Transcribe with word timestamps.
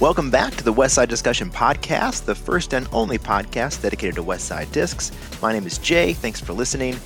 Welcome 0.00 0.30
back 0.30 0.54
to 0.54 0.64
the 0.64 0.72
Westside 0.72 1.08
Discussion 1.08 1.50
Podcast, 1.50 2.24
the 2.24 2.34
first 2.34 2.72
and 2.72 2.88
only 2.90 3.18
podcast 3.18 3.82
dedicated 3.82 4.14
to 4.14 4.22
Westside 4.22 4.72
Discs. 4.72 5.12
My 5.42 5.52
name 5.52 5.66
is 5.66 5.76
Jay. 5.76 6.14
Thanks 6.14 6.40
for 6.40 6.54
listening. 6.54 6.98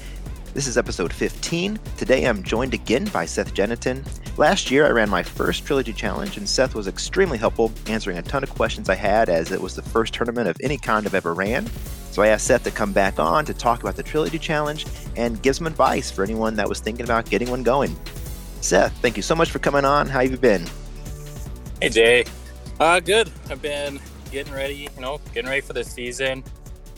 This 0.52 0.68
is 0.68 0.78
episode 0.78 1.12
15. 1.12 1.80
Today 1.96 2.24
I'm 2.24 2.44
joined 2.44 2.72
again 2.72 3.06
by 3.06 3.26
Seth 3.26 3.52
Gennetten. 3.52 4.06
Last 4.38 4.70
year 4.70 4.86
I 4.86 4.90
ran 4.90 5.10
my 5.10 5.24
first 5.24 5.66
Trilogy 5.66 5.92
Challenge, 5.92 6.36
and 6.36 6.48
Seth 6.48 6.76
was 6.76 6.86
extremely 6.86 7.36
helpful, 7.36 7.72
answering 7.88 8.18
a 8.18 8.22
ton 8.22 8.44
of 8.44 8.50
questions 8.50 8.88
I 8.88 8.94
had 8.94 9.28
as 9.28 9.50
it 9.50 9.60
was 9.60 9.74
the 9.74 9.82
first 9.82 10.14
tournament 10.14 10.46
of 10.46 10.56
any 10.62 10.78
kind 10.78 11.04
I've 11.04 11.16
ever 11.16 11.34
ran. 11.34 11.66
So 12.12 12.22
I 12.22 12.28
asked 12.28 12.46
Seth 12.46 12.62
to 12.62 12.70
come 12.70 12.92
back 12.92 13.18
on 13.18 13.44
to 13.46 13.54
talk 13.54 13.80
about 13.80 13.96
the 13.96 14.04
Trilogy 14.04 14.38
Challenge 14.38 14.86
and 15.16 15.42
give 15.42 15.56
some 15.56 15.66
advice 15.66 16.12
for 16.12 16.22
anyone 16.22 16.54
that 16.54 16.68
was 16.68 16.78
thinking 16.78 17.06
about 17.06 17.28
getting 17.28 17.50
one 17.50 17.64
going. 17.64 17.96
Seth, 18.60 18.96
thank 19.02 19.16
you 19.16 19.22
so 19.24 19.34
much 19.34 19.50
for 19.50 19.58
coming 19.58 19.84
on. 19.84 20.08
How 20.08 20.20
have 20.20 20.30
you 20.30 20.38
been? 20.38 20.64
Hey 21.82 21.88
Jay, 21.88 22.24
uh, 22.80 23.00
good. 23.00 23.30
I've 23.50 23.62
been 23.62 24.00
getting 24.30 24.52
ready, 24.52 24.88
you 24.94 25.00
know, 25.00 25.20
getting 25.32 25.48
ready 25.48 25.60
for 25.60 25.72
the 25.72 25.84
season. 25.84 26.42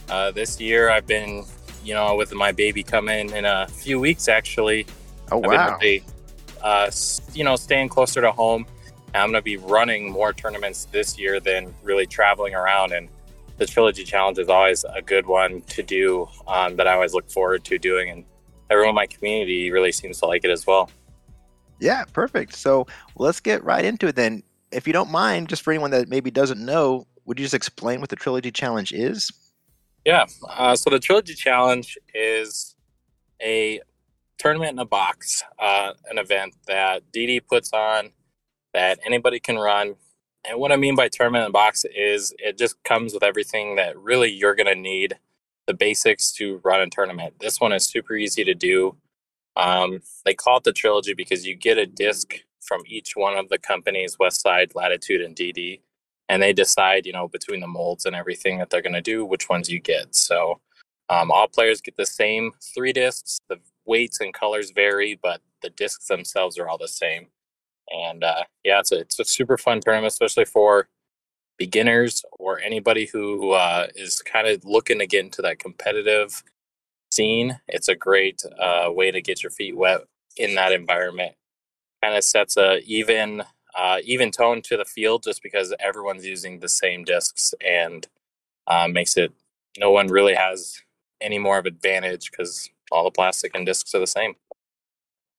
Uh, 0.09 0.30
this 0.30 0.61
year, 0.61 0.91
I've 0.91 1.07
been, 1.07 1.45
you 1.84 1.95
know, 1.95 2.17
with 2.17 2.33
my 2.33 2.53
baby 2.53 2.83
coming 2.83 3.30
in 3.30 3.45
a 3.45 3.67
few 3.67 4.01
weeks, 4.01 4.29
actually. 4.29 4.87
Oh, 5.31 5.39
wow. 5.39 5.77
Really, 5.77 6.05
uh, 6.62 6.91
you 7.34 7.45
know, 7.45 7.57
staying 7.57 7.89
closer 7.89 8.20
to 8.20 8.33
home. 8.33 8.67
I'm 9.15 9.31
going 9.31 9.41
to 9.41 9.43
be 9.43 9.57
running 9.57 10.11
more 10.11 10.33
tournaments 10.33 10.87
this 10.87 11.19
year 11.19 11.41
than 11.41 11.75
really 11.83 12.06
traveling 12.06 12.55
around. 12.55 12.93
And 12.93 13.09
the 13.56 13.67
Trilogy 13.67 14.05
Challenge 14.05 14.39
is 14.39 14.48
always 14.48 14.84
a 14.84 15.01
good 15.01 15.27
one 15.27 15.62
to 15.62 15.83
do 15.83 16.29
um, 16.47 16.77
that 16.77 16.87
I 16.87 16.95
always 16.95 17.15
look 17.15 17.31
forward 17.31 17.65
to 17.65 17.79
doing. 17.79 18.11
And 18.11 18.25
everyone 18.70 18.91
in 18.91 18.95
my 18.95 19.06
community 19.06 19.70
really 19.70 19.93
seems 19.93 20.19
to 20.20 20.27
like 20.27 20.45
it 20.45 20.51
as 20.51 20.67
well. 20.67 20.91
Yeah, 21.81 22.05
perfect. 22.12 22.55
So 22.55 22.87
let's 23.17 23.41
get 23.41 23.65
right 23.65 23.84
into 23.84 24.06
it 24.09 24.17
then 24.17 24.43
if 24.77 24.86
you 24.86 24.92
don't 24.92 25.10
mind, 25.10 25.48
just 25.48 25.62
for 25.62 25.72
anyone 25.72 25.91
that 25.92 26.08
maybe 26.08 26.30
doesn't 26.30 26.62
know, 26.62 27.06
would 27.24 27.38
you 27.38 27.44
just 27.44 27.55
explain 27.55 28.00
what 28.00 28.10
the 28.10 28.16
Trilogy 28.16 28.50
Challenge 28.50 28.92
is? 28.92 29.32
Yeah. 30.05 30.27
Uh, 30.48 30.77
so 30.77 30.91
the 30.91 30.98
Trilogy 30.98 31.34
Challenge 31.34 31.98
is 32.14 32.77
a 33.42 33.80
tournament 34.38 34.72
in 34.72 34.78
a 34.78 34.84
box, 34.84 35.42
uh, 35.58 35.94
an 36.10 36.19
event 36.19 36.54
that 36.66 37.02
DD 37.10 37.41
puts 37.48 37.72
on 37.72 38.10
that 38.74 38.98
anybody 39.04 39.41
can 39.41 39.56
run. 39.56 39.94
And 40.48 40.60
what 40.60 40.72
I 40.72 40.77
mean 40.77 40.94
by 40.94 41.08
tournament 41.08 41.44
in 41.44 41.48
a 41.48 41.52
box 41.52 41.84
is 41.97 42.34
it 42.38 42.58
just 42.58 42.80
comes 42.84 43.14
with 43.14 43.22
everything 43.22 43.77
that 43.77 43.98
really 43.98 44.30
you're 44.30 44.54
going 44.54 44.66
to 44.66 44.74
need 44.74 45.16
the 45.66 45.74
basics 45.74 46.32
to 46.32 46.60
run 46.62 46.82
a 46.82 46.88
tournament. 46.88 47.34
This 47.41 47.60
one 47.60 47.72
is 47.72 47.84
super 47.84 48.14
easy 48.14 48.44
to 48.44 48.54
do. 48.54 48.97
Um, 49.56 50.02
they 50.27 50.34
call 50.34 50.58
it 50.58 50.64
the 50.64 50.72
trilogy 50.72 51.14
because 51.14 51.47
you 51.47 51.54
get 51.54 51.78
a 51.78 51.86
disc 51.86 52.34
from 52.67 52.83
each 52.86 53.17
one 53.17 53.36
of 53.36 53.48
the 53.48 53.59
companies, 53.59 54.17
Westside, 54.17 54.75
Latitude, 54.75 55.20
and 55.20 55.36
DD, 55.36 55.81
and 56.28 56.42
they 56.42 56.53
decide, 56.53 57.06
you 57.06 57.12
know, 57.12 57.28
between 57.28 57.61
the 57.61 57.67
molds 57.67 58.05
and 58.05 58.17
everything 58.17 58.59
that 58.59 58.70
they're 58.70 58.83
going 58.83 58.92
to 58.92 59.00
do, 59.00 59.25
which 59.25 59.48
ones 59.48 59.70
you 59.70 59.81
get. 59.81 60.14
So 60.14 60.61
um, 61.09 61.31
all 61.31 61.48
players 61.48 61.81
get 61.81 61.97
the 61.97 62.06
same 62.06 62.53
three 62.75 62.92
discs. 62.92 63.39
The 63.48 63.59
weights 63.84 64.20
and 64.20 64.34
colors 64.34 64.72
vary, 64.72 65.19
but 65.22 65.41
the 65.62 65.70
discs 65.70 66.09
themselves 66.09 66.59
are 66.59 66.69
all 66.69 66.78
the 66.78 66.89
same. 66.89 67.28
And 67.91 68.25
uh, 68.25 68.44
yeah, 68.64 68.81
it's 68.81 68.91
a, 68.91 69.00
it's 69.00 69.20
a 69.20 69.25
super 69.25 69.56
fun 69.56 69.81
tournament, 69.81 70.12
especially 70.12 70.44
for 70.44 70.89
beginners 71.59 72.25
or 72.39 72.61
anybody 72.61 73.06
who 73.06 73.53
uh, 73.53 73.87
is 73.94 74.20
kind 74.20 74.48
of 74.48 74.64
looking 74.64 74.98
to 74.98 75.06
get 75.06 75.25
into 75.25 75.42
that 75.42 75.61
competitive 75.61 76.42
scene. 77.12 77.61
It's 77.69 77.89
a 77.89 77.94
great 77.94 78.42
uh, 78.61 78.91
way 78.91 79.12
to 79.12 79.22
get 79.22 79.42
your 79.42 79.50
feet 79.50 79.77
wet 79.77 80.00
in 80.37 80.56
that 80.56 80.72
environment 80.72 81.34
kind 82.02 82.16
of 82.16 82.25
sets 82.25 82.56
a 82.56 82.78
even 82.84 83.42
uh, 83.77 83.98
even 84.05 84.30
tone 84.30 84.62
to 84.62 84.77
the 84.77 84.84
field 84.84 85.22
just 85.22 85.42
because 85.42 85.75
everyone's 85.78 86.25
using 86.25 86.60
the 86.60 86.69
same 86.69 87.04
discs 87.04 87.54
and 87.65 88.06
uh, 88.66 88.88
makes 88.88 89.16
it 89.16 89.32
no 89.78 89.91
one 89.91 90.06
really 90.09 90.34
has 90.34 90.81
any 91.21 91.38
more 91.38 91.59
of 91.59 91.66
advantage 91.66 92.31
because 92.31 92.71
all 92.91 93.04
the 93.04 93.10
plastic 93.10 93.54
and 93.54 93.66
discs 93.66 93.94
are 93.94 94.00
the 94.00 94.06
same. 94.06 94.34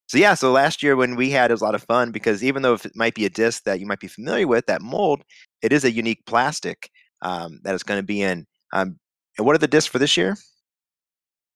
So 0.07 0.17
yeah, 0.17 0.35
so 0.35 0.51
last 0.51 0.81
year 0.81 0.95
when 0.95 1.15
we 1.15 1.31
had 1.31 1.51
it 1.51 1.53
was 1.53 1.61
a 1.61 1.65
lot 1.65 1.75
of 1.75 1.83
fun 1.83 2.11
because 2.11 2.43
even 2.43 2.61
though 2.61 2.75
it 2.75 2.95
might 2.95 3.13
be 3.13 3.25
a 3.25 3.29
disc 3.29 3.63
that 3.63 3.79
you 3.79 3.85
might 3.85 3.99
be 3.99 4.07
familiar 4.07 4.47
with, 4.47 4.65
that 4.67 4.81
mold, 4.81 5.23
it 5.61 5.73
is 5.73 5.83
a 5.83 5.91
unique 5.91 6.25
plastic 6.25 6.89
um, 7.21 7.59
that 7.63 7.73
it's 7.73 7.83
going 7.83 7.99
to 7.99 8.05
be 8.05 8.21
in. 8.21 8.45
Um, 8.71 8.99
and 9.37 9.45
what 9.45 9.55
are 9.55 9.59
the 9.59 9.67
discs 9.67 9.89
for 9.89 9.99
this 9.99 10.15
year? 10.15 10.37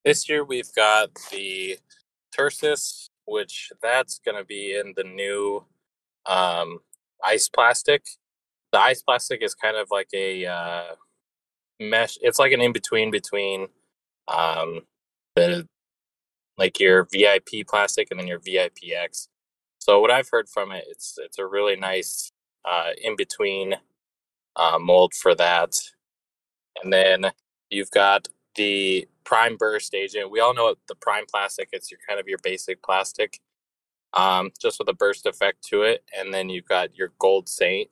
This 0.04 0.28
year 0.28 0.44
we've 0.44 0.74
got 0.76 1.12
the 1.32 1.78
Tursas 2.36 3.11
which 3.32 3.72
that's 3.82 4.20
going 4.24 4.38
to 4.38 4.44
be 4.44 4.76
in 4.78 4.94
the 4.96 5.04
new 5.04 5.66
um, 6.26 6.80
ice 7.26 7.48
plastic. 7.48 8.04
The 8.72 8.80
ice 8.80 9.02
plastic 9.02 9.42
is 9.42 9.56
kind 9.56 9.78
of 9.78 9.88
like 9.90 10.10
a 10.14 10.46
uh, 10.46 10.96
mesh. 11.80 12.18
It's 12.22 12.40
like 12.40 12.52
an 12.52 12.62
in 12.62 12.74
between 12.74 13.10
between 13.10 13.68
um, 14.28 14.82
the 15.36 15.68
like 16.58 16.80
your 16.80 17.08
VIP 17.12 17.66
plastic 17.68 18.10
and 18.12 18.20
then 18.20 18.28
your 18.28 18.40
VIPX. 18.40 19.28
So 19.80 20.00
what 20.00 20.12
I've 20.12 20.30
heard 20.30 20.48
from 20.50 20.72
it, 20.72 20.86
it's 20.90 21.16
it's 21.18 21.40
a 21.40 21.46
really 21.46 21.76
nice 21.76 22.32
uh, 22.70 22.92
in 23.02 23.16
between 23.16 23.76
uh, 24.56 24.78
mold 24.80 25.14
for 25.14 25.34
that. 25.36 25.76
And 26.84 26.92
then 26.92 27.32
you've 27.70 27.92
got 27.92 28.28
the 28.56 29.08
prime 29.24 29.58
burst 29.58 29.94
agent. 29.94 30.32
We 30.32 30.40
all 30.40 30.54
know 30.54 30.76
the 30.88 30.96
prime 30.96 31.26
plastic. 31.30 31.70
It's 31.72 31.92
your 31.92 32.00
kind 32.08 32.20
of 32.20 32.28
your 32.28 32.40
basic 32.44 32.84
plastic, 32.84 33.40
um, 34.14 34.52
just 34.60 34.80
with 34.80 34.90
a 34.90 34.94
burst 34.94 35.26
effect 35.26 35.64
to 35.70 35.84
it. 35.84 36.04
And 36.18 36.34
then 36.34 36.50
you've 36.50 36.68
got 36.68 36.96
your 36.96 37.12
gold 37.20 37.48
saint. 37.48 37.90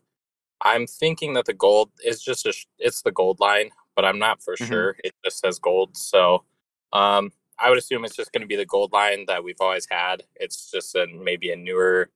I'm 0.61 0.87
thinking 0.87 1.33
that 1.33 1.45
the 1.45 1.53
gold 1.53 1.91
is 2.03 2.21
just 2.21 2.45
a, 2.45 2.53
it's 2.77 3.01
the 3.01 3.11
gold 3.11 3.39
line, 3.39 3.69
but 3.95 4.03
I'm 4.03 4.19
not 4.19 4.41
for 4.43 4.55
mm-hmm. 4.55 4.65
sure. 4.65 4.95
It 5.03 5.13
just 5.23 5.39
says 5.39 5.59
gold, 5.59 5.95
so 5.95 6.43
um, 6.91 7.31
I 7.59 7.69
would 7.69 7.77
assume 7.77 8.05
it's 8.05 8.15
just 8.15 8.31
going 8.31 8.41
to 8.41 8.47
be 8.47 8.55
the 8.55 8.65
gold 8.65 8.91
line 8.91 9.25
that 9.27 9.43
we've 9.43 9.59
always 9.59 9.87
had. 9.89 10.23
It's 10.35 10.71
just 10.71 10.95
a 10.95 11.07
maybe 11.07 11.51
a 11.51 11.55
newer, 11.55 12.09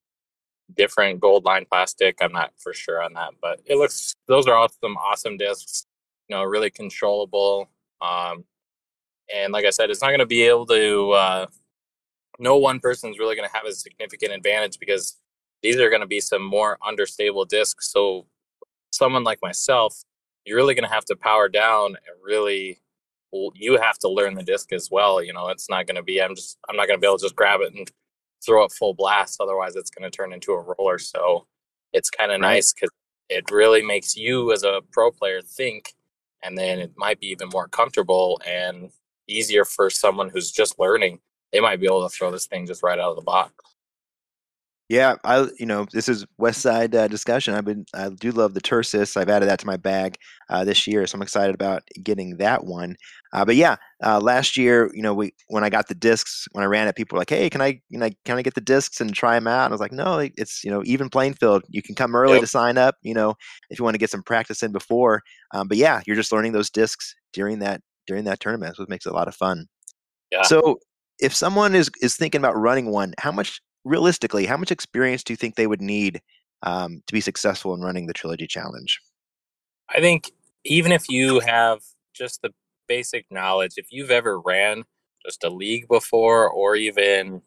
different 0.75 1.20
gold 1.20 1.46
line 1.46 1.66
plastic. 1.70 2.18
I'm 2.22 2.31
not 2.31 2.54
for 2.58 2.74
sure 2.74 3.02
on 3.02 3.14
that, 3.14 3.34
but 3.42 3.62
it 3.66 3.78
looks 3.78 4.16
those 4.28 4.48
are 4.48 4.56
awesome, 4.56 4.98
awesome 4.98 5.38
discs. 5.38 5.86
You 6.30 6.38
know, 6.38 6.44
really 6.44 6.70
controllable. 6.70 7.70
Um, 8.02 8.46
and 9.34 9.54
like 9.54 9.66
I 9.66 9.70
said, 9.70 9.90
it's 9.90 10.02
not 10.02 10.09
going 10.09 10.20
to 10.20 10.26
be 10.26 10.44
able 10.44 10.66
to. 10.68 11.12
Uh, 11.12 11.46
no 12.40 12.58
one 12.58 12.80
person 12.80 13.12
is 13.12 13.20
really 13.20 13.36
going 13.36 13.48
to 13.48 13.56
have 13.56 13.66
a 13.66 13.74
significant 13.74 14.34
advantage 14.34 14.80
because 14.80 15.18
these 15.62 15.78
are 15.78 15.90
going 15.90 16.02
to 16.02 16.08
be 16.08 16.20
some 16.20 16.44
more 16.44 16.78
understable 16.86 17.46
discs. 17.46 17.92
So 17.92 18.26
someone 18.92 19.24
like 19.24 19.40
myself, 19.42 20.04
you're 20.46 20.58
really 20.58 20.76
going 20.76 20.88
to 20.88 20.94
have 20.94 21.06
to 21.06 21.16
power 21.16 21.48
down 21.48 21.90
and 21.90 22.16
really 22.24 22.80
you 23.56 23.78
have 23.78 23.98
to 24.00 24.10
learn 24.10 24.36
the 24.36 24.44
disc 24.44 24.72
as 24.74 24.90
well. 24.92 25.24
You 25.24 25.34
know, 25.34 25.50
it's 25.50 25.70
not 25.70 25.88
going 25.88 25.96
to 25.96 26.04
be, 26.04 26.22
I'm 26.22 26.36
just, 26.36 26.58
I'm 26.70 26.75
not 26.75 26.88
going 26.88 26.98
to 26.98 27.02
be 27.02 27.08
able 27.08 27.18
to 27.18 27.25
just 27.25 27.36
grab 27.36 27.62
it 27.62 27.74
and 27.74 27.90
throw 28.46 28.64
it 28.66 28.72
full 28.72 28.94
blast. 28.94 29.42
Otherwise, 29.42 29.75
it's 29.75 29.90
going 29.90 30.10
to 30.10 30.16
turn 30.16 30.34
into 30.34 30.52
a 30.52 30.60
roller. 30.60 31.00
So 31.00 31.48
it's 31.94 32.10
kind 32.10 32.31
of 32.31 32.42
right. 32.42 32.56
nice 32.56 32.74
because 32.74 32.92
it 33.30 33.50
really 33.50 33.81
makes 33.81 34.16
you 34.16 34.52
as 34.52 34.64
a 34.64 34.81
pro 34.92 35.12
player 35.12 35.42
think, 35.42 35.94
and 36.44 36.58
then 36.58 36.80
it 36.80 36.94
might 36.98 37.20
be 37.20 37.28
even 37.28 37.50
more 37.50 37.68
comfortable 37.68 38.42
and 38.46 38.90
easier 39.28 39.66
for 39.66 39.90
someone 39.90 40.30
who's 40.30 40.52
just 40.52 40.80
learning. 40.80 41.20
They 41.52 41.59
might 41.59 41.80
be 41.80 41.86
able 41.86 42.08
to 42.08 42.16
throw 42.16 42.31
this 42.31 42.48
thing 42.48 42.66
just 42.66 42.84
right 42.84 43.00
out 43.00 43.12
of 43.12 43.16
the 43.16 43.22
box. 43.22 43.54
Yeah, 44.89 45.16
I 45.23 45.47
you 45.57 45.66
know 45.66 45.88
this 45.94 46.09
is 46.09 46.25
West 46.38 46.61
Side 46.61 46.94
uh, 46.94 47.07
discussion. 47.07 47.53
I've 47.53 47.63
been 47.63 47.85
I 47.94 48.09
do 48.09 48.31
love 48.31 48.53
the 48.53 48.61
Tursas. 48.61 49.16
I've 49.16 49.29
added 49.29 49.47
that 49.47 49.59
to 49.59 49.66
my 49.66 49.77
bag 49.77 50.17
uh, 50.49 50.66
this 50.66 50.85
year, 50.85 51.07
so 51.07 51.16
I'm 51.16 51.21
excited 51.21 51.55
about 51.55 51.83
getting 52.03 52.35
that 52.38 52.66
one. 52.66 52.97
Uh, 53.31 53.45
but 53.45 53.55
yeah, 53.55 53.77
uh, 54.03 54.19
last 54.19 54.57
year, 54.57 54.91
you 54.94 55.01
know, 55.01 55.13
we 55.13 55.33
when 55.47 55.63
I 55.63 55.69
got 55.69 55.88
the 55.88 55.95
discs 55.95 56.47
when 56.51 56.63
I 56.63 56.67
ran 56.67 56.89
it, 56.89 56.97
people 56.97 57.15
were 57.15 57.21
like, 57.21 57.30
"Hey, 57.30 57.50
can 57.50 57.62
I 57.62 57.80
you 57.89 57.97
know 57.97 58.09
can 58.25 58.38
I 58.38 58.41
get 58.41 58.56
the 58.56 58.62
discs 58.62 59.00
and 59.00 59.13
try 59.13 59.35
them 59.35 59.47
out?" 59.47 59.65
And 59.65 59.71
I 59.71 59.75
was 59.75 59.81
like, 59.81 59.94
"No, 59.94 60.19
it's 60.19 60.63
you 60.65 60.69
know 60.69 60.83
even 60.86 61.09
playing 61.09 61.36
field. 61.36 61.63
You 61.69 61.81
can 61.81 61.95
come 61.95 62.13
early 62.13 62.33
yep. 62.33 62.41
to 62.41 62.47
sign 62.47 62.77
up. 62.77 62.95
You 63.03 63.13
know, 63.13 63.36
if 63.69 63.79
you 63.79 63.86
want 63.86 63.95
to 63.95 64.00
get 64.00 64.12
some 64.12 64.24
practice 64.24 64.62
in 64.63 64.74
before. 64.74 65.21
Um, 65.53 65.69
but 65.69 65.77
yeah, 65.77 66.01
you're 66.06 66.18
just 66.18 66.33
learning 66.33 66.51
those 66.51 66.69
discs 66.69 67.15
during 67.31 67.59
that 67.59 67.81
during 68.06 68.25
that 68.25 68.41
tournament. 68.41 68.75
So 68.75 68.83
it 68.83 68.89
makes 68.89 69.06
it 69.06 69.13
a 69.13 69.15
lot 69.15 69.29
of 69.29 69.36
fun. 69.36 69.68
Yeah. 70.29 70.44
So 70.44 70.79
if 71.19 71.33
someone 71.33 71.74
is 71.74 71.89
is 72.01 72.18
thinking 72.18 72.39
about 72.39 72.57
running 72.57 72.91
one, 72.91 73.13
how 73.18 73.31
much 73.31 73.62
realistically, 73.85 74.45
how 74.45 74.57
much 74.57 74.71
experience 74.71 75.24
do 75.24 75.33
you 75.33 75.38
think 75.38 75.56
they 75.56 75.68
would 75.68 75.81
need 75.81 76.21
um, 76.63 77.01
to 77.07 77.13
be 77.13 77.21
successful 77.21 77.74
in 77.74 77.81
running 77.81 78.07
the 78.07 78.13
trilogy 78.13 78.47
challenge? 78.47 79.00
I 79.89 80.00
think 80.00 80.31
even 80.63 80.91
if 80.91 81.09
you 81.09 81.39
have 81.41 81.81
just 82.13 82.41
the 82.41 82.53
basic 82.88 83.25
knowledge, 83.31 83.74
if 83.77 83.88
you've 83.91 84.12
ever 84.12 84.39
ran 84.39 84.83
just 85.25 85.44
a 85.44 85.50
league 85.50 85.88
before 85.88 86.50
or 86.50 86.75
even 86.75 87.41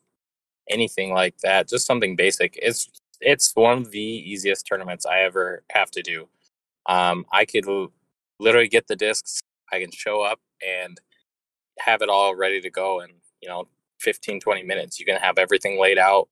anything 0.68 1.12
like 1.12 1.38
that, 1.38 1.68
just 1.68 1.86
something 1.86 2.16
basic, 2.16 2.58
it's 2.62 2.88
it's 3.20 3.52
one 3.54 3.78
of 3.78 3.90
the 3.90 4.00
easiest 4.00 4.66
tournaments 4.66 5.06
I 5.06 5.20
ever 5.20 5.62
have 5.72 5.90
to 5.92 6.02
do. 6.02 6.28
Um, 6.86 7.24
I 7.32 7.46
could 7.46 7.64
literally 8.38 8.68
get 8.68 8.86
the 8.86 8.96
discs 8.96 9.40
I 9.72 9.80
can 9.80 9.90
show 9.90 10.20
up 10.20 10.40
and 10.64 11.00
have 11.78 12.02
it 12.02 12.08
all 12.08 12.34
ready 12.34 12.60
to 12.60 12.70
go 12.70 13.00
in, 13.00 13.10
you 13.40 13.48
know, 13.48 13.68
15, 14.00 14.40
20 14.40 14.62
minutes. 14.62 14.98
You 14.98 15.06
can 15.06 15.20
have 15.20 15.38
everything 15.38 15.80
laid 15.80 15.98
out. 15.98 16.28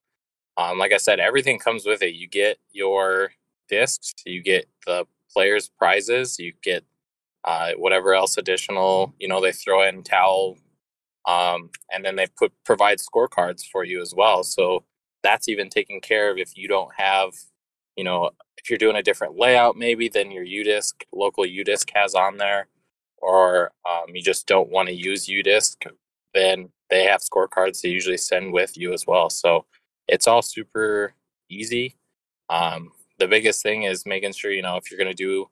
Um, 0.56 0.78
like 0.78 0.93
I 0.93 0.99
said, 0.99 1.20
everything 1.20 1.58
comes 1.58 1.84
with 1.84 2.02
it. 2.02 2.14
You 2.14 2.28
get 2.28 2.58
your 2.72 3.32
discs. 3.69 4.14
You 4.25 4.43
get 4.43 4.66
the 4.87 5.06
players' 5.32 5.69
prizes. 5.69 6.38
You 6.38 6.52
get 6.62 6.84
uh, 7.44 7.72
whatever 7.76 8.14
else 8.14 8.37
additional. 8.37 9.14
You 9.19 9.28
know, 9.28 9.40
they 9.40 9.52
throw 9.52 9.87
in 9.87 10.02
towel, 10.02 10.56
um, 11.26 11.70
and 11.93 12.05
then 12.05 12.16
they 12.16 12.26
put 12.26 12.52
provide 12.64 12.99
scorecards 12.99 13.64
for 13.67 13.84
you 13.84 14.00
as 14.00 14.14
well. 14.17 14.44
So 14.44 14.84
that's 15.22 15.49
even 15.49 15.69
taken 15.69 16.00
care 16.00 16.31
of 16.31 16.38
if 16.38 16.56
you 16.56 16.69
don't 16.69 16.93
have, 16.96 17.32
you 17.96 18.05
know, 18.05 18.31
if 18.58 18.70
you're 18.70 18.78
doing 18.78 18.96
a 18.96 19.02
different 19.02 19.37
layout 19.37 19.76
maybe 19.76 20.08
than 20.08 20.31
your 20.31 20.44
UDisc 20.44 20.93
local 21.12 21.44
UDisc 21.44 21.90
has 21.94 22.14
on 22.14 22.37
there, 22.37 22.69
or 23.19 23.72
um, 23.88 24.14
you 24.14 24.22
just 24.22 24.46
don't 24.46 24.70
want 24.70 24.88
to 24.88 24.94
use 24.94 25.26
UDisc, 25.26 25.87
then 26.34 26.70
they 26.90 27.04
have 27.04 27.20
scorecards 27.20 27.81
they 27.81 27.88
usually 27.88 28.16
send 28.16 28.52
with 28.52 28.76
you 28.76 28.92
as 28.92 29.06
well. 29.06 29.31
So 29.31 29.64
it's 30.08 30.26
all 30.26 30.42
super 30.42 31.14
easy. 31.50 31.96
Um, 32.50 32.92
the 33.19 33.28
biggest 33.28 33.62
thing 33.62 33.84
is 33.84 34.04
making 34.06 34.32
sure 34.32 34.50
you 34.50 34.62
know 34.62 34.76
if 34.76 34.90
you're 34.90 34.98
going 34.98 35.14
to 35.14 35.14
do 35.14 35.48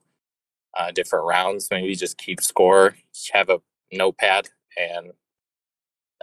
uh, 0.77 0.91
different 0.91 1.25
rounds, 1.25 1.67
maybe 1.71 1.95
just 1.95 2.17
keep 2.17 2.41
score, 2.41 2.95
have 3.31 3.49
a 3.49 3.59
notepad, 3.91 4.49
and 4.77 5.11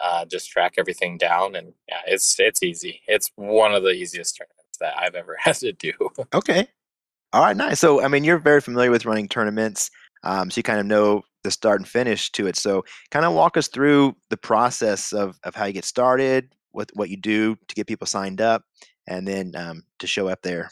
uh, 0.02 0.24
just 0.24 0.50
track 0.50 0.74
everything 0.78 1.18
down. 1.18 1.54
And 1.54 1.72
yeah, 1.88 2.00
it's 2.06 2.38
it's 2.38 2.62
easy. 2.62 3.00
It's 3.06 3.30
one 3.36 3.74
of 3.74 3.82
the 3.82 3.90
easiest 3.90 4.36
tournaments 4.36 4.78
that 4.80 4.94
I've 4.98 5.14
ever 5.14 5.36
had 5.40 5.56
to 5.56 5.72
do. 5.72 5.92
Okay. 6.34 6.68
All 7.32 7.42
right, 7.42 7.56
nice. 7.56 7.78
So, 7.78 8.02
I 8.02 8.08
mean, 8.08 8.24
you're 8.24 8.38
very 8.38 8.60
familiar 8.60 8.90
with 8.90 9.06
running 9.06 9.28
tournaments, 9.28 9.92
um, 10.22 10.50
so 10.50 10.58
you 10.58 10.62
kind 10.62 10.80
of 10.80 10.86
know 10.86 11.22
the 11.42 11.50
start 11.50 11.80
and 11.80 11.88
finish 11.88 12.30
to 12.32 12.46
it. 12.46 12.56
So, 12.56 12.84
kind 13.10 13.24
of 13.24 13.32
walk 13.32 13.56
us 13.56 13.68
through 13.68 14.16
the 14.28 14.36
process 14.36 15.12
of, 15.12 15.38
of 15.44 15.54
how 15.54 15.64
you 15.64 15.72
get 15.72 15.84
started, 15.84 16.54
what 16.72 16.90
what 16.94 17.10
you 17.10 17.16
do 17.16 17.56
to 17.68 17.74
get 17.74 17.86
people 17.86 18.06
signed 18.06 18.40
up, 18.40 18.64
and 19.06 19.26
then 19.26 19.54
um, 19.56 19.84
to 19.98 20.06
show 20.06 20.28
up 20.28 20.42
there 20.42 20.70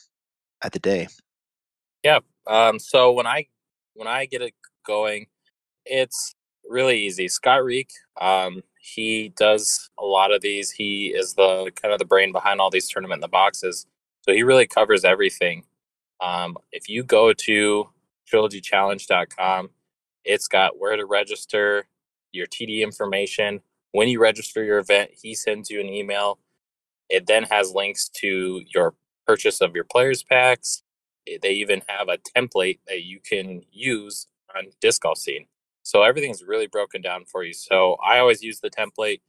at 0.63 0.73
the 0.73 0.79
day. 0.79 1.09
Yeah. 2.03 2.21
Um, 2.47 2.79
so 2.79 3.13
when 3.13 3.27
I 3.27 3.47
when 3.95 4.09
I 4.09 4.27
get 4.27 4.43
it 4.43 4.55
going, 4.87 5.27
it's 5.85 6.35
really 6.69 6.99
easy. 7.01 7.29
Scott 7.29 7.65
Reek, 7.65 7.91
um, 8.21 8.63
he 8.81 9.33
does 9.37 9.91
a 9.99 10.05
lot 10.05 10.33
of 10.33 10.43
these. 10.43 10.71
He 10.71 11.09
is 11.09 11.35
the 11.35 11.71
kind 11.81 11.93
of 11.93 11.99
the 11.99 12.05
brain 12.05 12.33
behind 12.33 12.61
all 12.61 12.71
these 12.71 12.89
tournament 12.89 13.19
in 13.19 13.23
the 13.23 13.29
boxes. 13.29 13.87
So 14.23 14.33
he 14.33 14.43
really 14.43 14.67
covers 14.67 15.05
everything. 15.05 15.65
Um, 16.21 16.57
if 16.73 16.89
you 16.89 17.03
go 17.03 17.33
to 17.33 17.89
trilogychallenge.com, 18.33 19.71
it's 20.25 20.49
got 20.49 20.79
where 20.79 20.97
to 20.97 21.07
register, 21.07 21.89
your 22.33 22.47
TD 22.47 22.83
information. 22.83 23.61
When 23.93 24.09
you 24.09 24.21
register 24.21 24.63
your 24.65 24.79
event, 24.79 25.11
he 25.23 25.35
sends 25.35 25.71
you 25.71 25.81
an 25.81 25.89
email. 25.89 26.39
It 27.09 27.27
then 27.27 27.45
has 27.45 27.73
links 27.73 28.09
to 28.21 28.63
your 28.73 28.95
purchase 29.27 29.61
of 29.61 29.75
your 29.75 29.85
players 29.85 30.23
packs. 30.23 30.83
Eh, 31.27 31.39
they 31.41 31.53
even 31.53 31.83
have 31.89 32.09
a 32.09 32.19
template 32.37 32.81
that 32.87 33.03
you 33.03 33.21
can 33.21 33.63
use 33.73 34.27
on 34.57 34.67
disc 34.81 35.03
golf 35.03 35.19
scene. 35.19 35.47
So 35.83 36.03
everything's 36.03 36.43
really 36.43 36.67
broken 36.67 37.01
down 37.01 37.25
for 37.25 37.45
you. 37.45 37.55
So 37.55 37.97
I 38.05 38.19
always 38.19 38.43
use 38.43 38.61
the 38.61 38.71
template. 38.71 39.21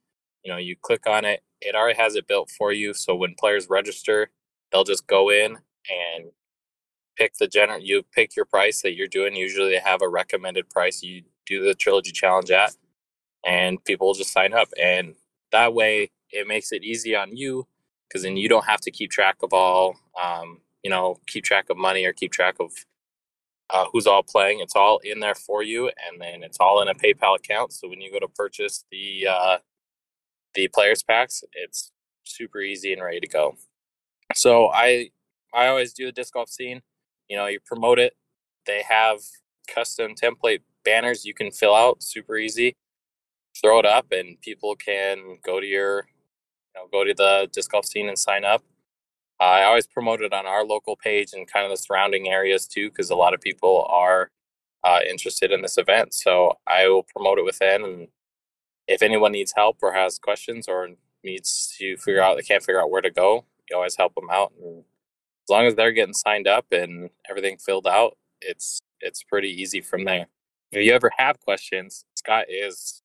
You 0.44 0.52
know, 0.52 0.58
you 0.58 0.76
click 0.82 1.08
on 1.08 1.26
it, 1.26 1.42
it 1.62 1.76
already 1.76 1.98
has 1.98 2.16
it 2.16 2.28
built 2.28 2.50
for 2.50 2.72
you. 2.72 2.94
So 2.94 3.16
when 3.16 3.36
players 3.40 3.70
register, 3.70 4.30
they'll 4.72 4.84
just 4.84 5.08
go 5.08 5.30
in 5.30 5.58
and 5.90 6.32
pick 7.20 7.36
the 7.36 7.48
general 7.48 7.80
you 7.80 8.02
pick 8.14 8.36
your 8.36 8.46
price 8.46 8.82
that 8.82 8.96
you're 8.96 9.08
doing 9.08 9.36
usually 9.36 9.70
they 9.70 9.80
have 9.80 10.02
a 10.02 10.08
recommended 10.08 10.70
price 10.70 11.04
you 11.04 11.22
do 11.46 11.64
the 11.64 11.76
trilogy 11.76 12.12
challenge 12.12 12.50
at 12.50 12.74
and 13.46 13.84
people 13.84 14.08
will 14.08 14.14
just 14.14 14.32
sign 14.32 14.54
up 14.54 14.70
and 14.82 15.14
that 15.52 15.74
way 15.74 16.10
it 16.32 16.48
makes 16.48 16.72
it 16.72 16.84
easy 16.84 17.16
on 17.16 17.36
you 17.36 17.68
because 18.08 18.24
then 18.24 18.38
you 18.38 18.48
don't 18.48 18.66
have 18.66 18.80
to 18.80 18.90
keep 18.90 19.12
track 19.12 19.36
of 19.44 19.54
all 19.54 19.96
um, 20.22 20.60
you 20.84 20.90
know 20.90 21.18
keep 21.28 21.44
track 21.44 21.70
of 21.70 21.78
money 21.78 22.06
or 22.06 22.14
keep 22.14 22.32
track 22.32 22.56
of 22.60 22.72
uh, 23.72 23.86
who's 23.92 24.08
all 24.08 24.24
playing. 24.24 24.62
It's 24.62 24.76
all 24.76 25.00
in 25.04 25.20
there 25.20 25.36
for 25.36 25.62
you 25.62 25.88
and 25.88 26.20
then 26.20 26.42
it's 26.42 26.58
all 26.60 26.82
in 26.82 26.88
a 26.88 26.96
paypal 26.96 27.36
account. 27.36 27.72
So 27.72 27.88
when 27.88 28.02
you 28.02 28.12
go 28.12 28.20
to 28.20 28.28
purchase 28.28 28.84
the 28.92 29.28
uh, 29.30 29.58
the 30.56 30.68
players 30.70 31.04
packs 31.04 31.44
it's 31.54 31.92
super 32.24 32.62
easy 32.62 32.94
and 32.94 33.04
ready 33.04 33.20
to 33.20 33.28
go. 33.28 33.56
So 34.34 34.70
i 34.74 35.10
i 35.54 35.68
always 35.68 35.94
do 35.94 36.08
a 36.08 36.12
disc 36.12 36.34
golf 36.34 36.50
scene 36.50 36.82
you 37.30 37.38
know 37.38 37.48
you 37.48 37.60
promote 37.66 38.00
it. 38.00 38.16
They 38.66 38.84
have 38.88 39.20
custom 39.74 40.14
template 40.16 40.62
banners 40.84 41.26
you 41.26 41.34
can 41.34 41.52
fill 41.52 41.76
out 41.76 42.04
super 42.04 42.38
easy. 42.38 42.76
Throw 43.62 43.80
it 43.80 43.86
up 43.86 44.08
and 44.12 44.40
people 44.42 44.76
can 44.76 45.38
go 45.44 45.60
to 45.60 45.66
your 45.66 46.08
you 46.76 46.82
know 46.82 46.88
go 46.92 47.04
to 47.04 47.14
the 47.14 47.50
disc 47.52 47.72
golf 47.72 47.86
scene 47.86 48.10
and 48.10 48.18
sign 48.18 48.46
up. 48.46 48.64
Uh, 49.42 49.46
i 49.46 49.64
always 49.64 49.88
promote 49.88 50.22
it 50.22 50.34
on 50.34 50.46
our 50.46 50.66
local 50.66 50.98
page 50.98 51.30
and 51.34 51.52
kind 51.52 51.66
of 51.66 51.72
the 51.72 51.78
surrounding 51.78 52.28
areas 52.28 52.68
too 52.68 52.90
because 52.90 53.10
a 53.10 53.16
lot 53.16 53.34
of 53.34 53.42
people 53.42 53.86
are 53.90 54.30
uh, 54.84 55.00
interested 55.10 55.52
in 55.52 55.62
this 55.62 55.78
event. 55.78 56.14
So 56.14 56.54
i 56.68 56.88
will 56.88 57.04
promote 57.04 57.40
it 57.40 57.46
within 57.46 57.84
and 57.84 58.08
if 58.88 59.02
anyone 59.04 59.32
needs 59.34 59.54
help 59.56 59.78
or 59.84 59.94
has 59.94 60.20
questions 60.20 60.68
or 60.68 60.90
needs 61.24 61.76
to 61.78 61.98
figure 61.98 62.22
out 62.22 62.38
they 62.38 62.44
can't 62.44 62.64
figure 62.64 62.82
out 62.82 62.90
where 62.92 63.02
to 63.02 63.12
go 63.12 63.46
you 63.70 63.76
always 63.76 63.96
help 63.98 64.16
them 64.16 64.30
out 64.32 64.52
and 64.64 64.84
as 65.50 65.52
long 65.52 65.66
as 65.66 65.74
they're 65.74 65.92
getting 65.92 66.14
signed 66.14 66.48
up 66.48 66.68
and 66.72 67.10
everything 67.28 67.58
filled 67.58 67.88
out, 67.88 68.16
it's 68.40 68.82
it's 69.02 69.24
pretty 69.24 69.50
easy 69.50 69.82
from 69.82 70.06
there. 70.06 70.28
If 70.72 70.86
you 70.86 70.94
ever 70.94 71.12
have 71.18 71.40
questions, 71.40 72.06
Scott 72.16 72.46
is 72.50 73.02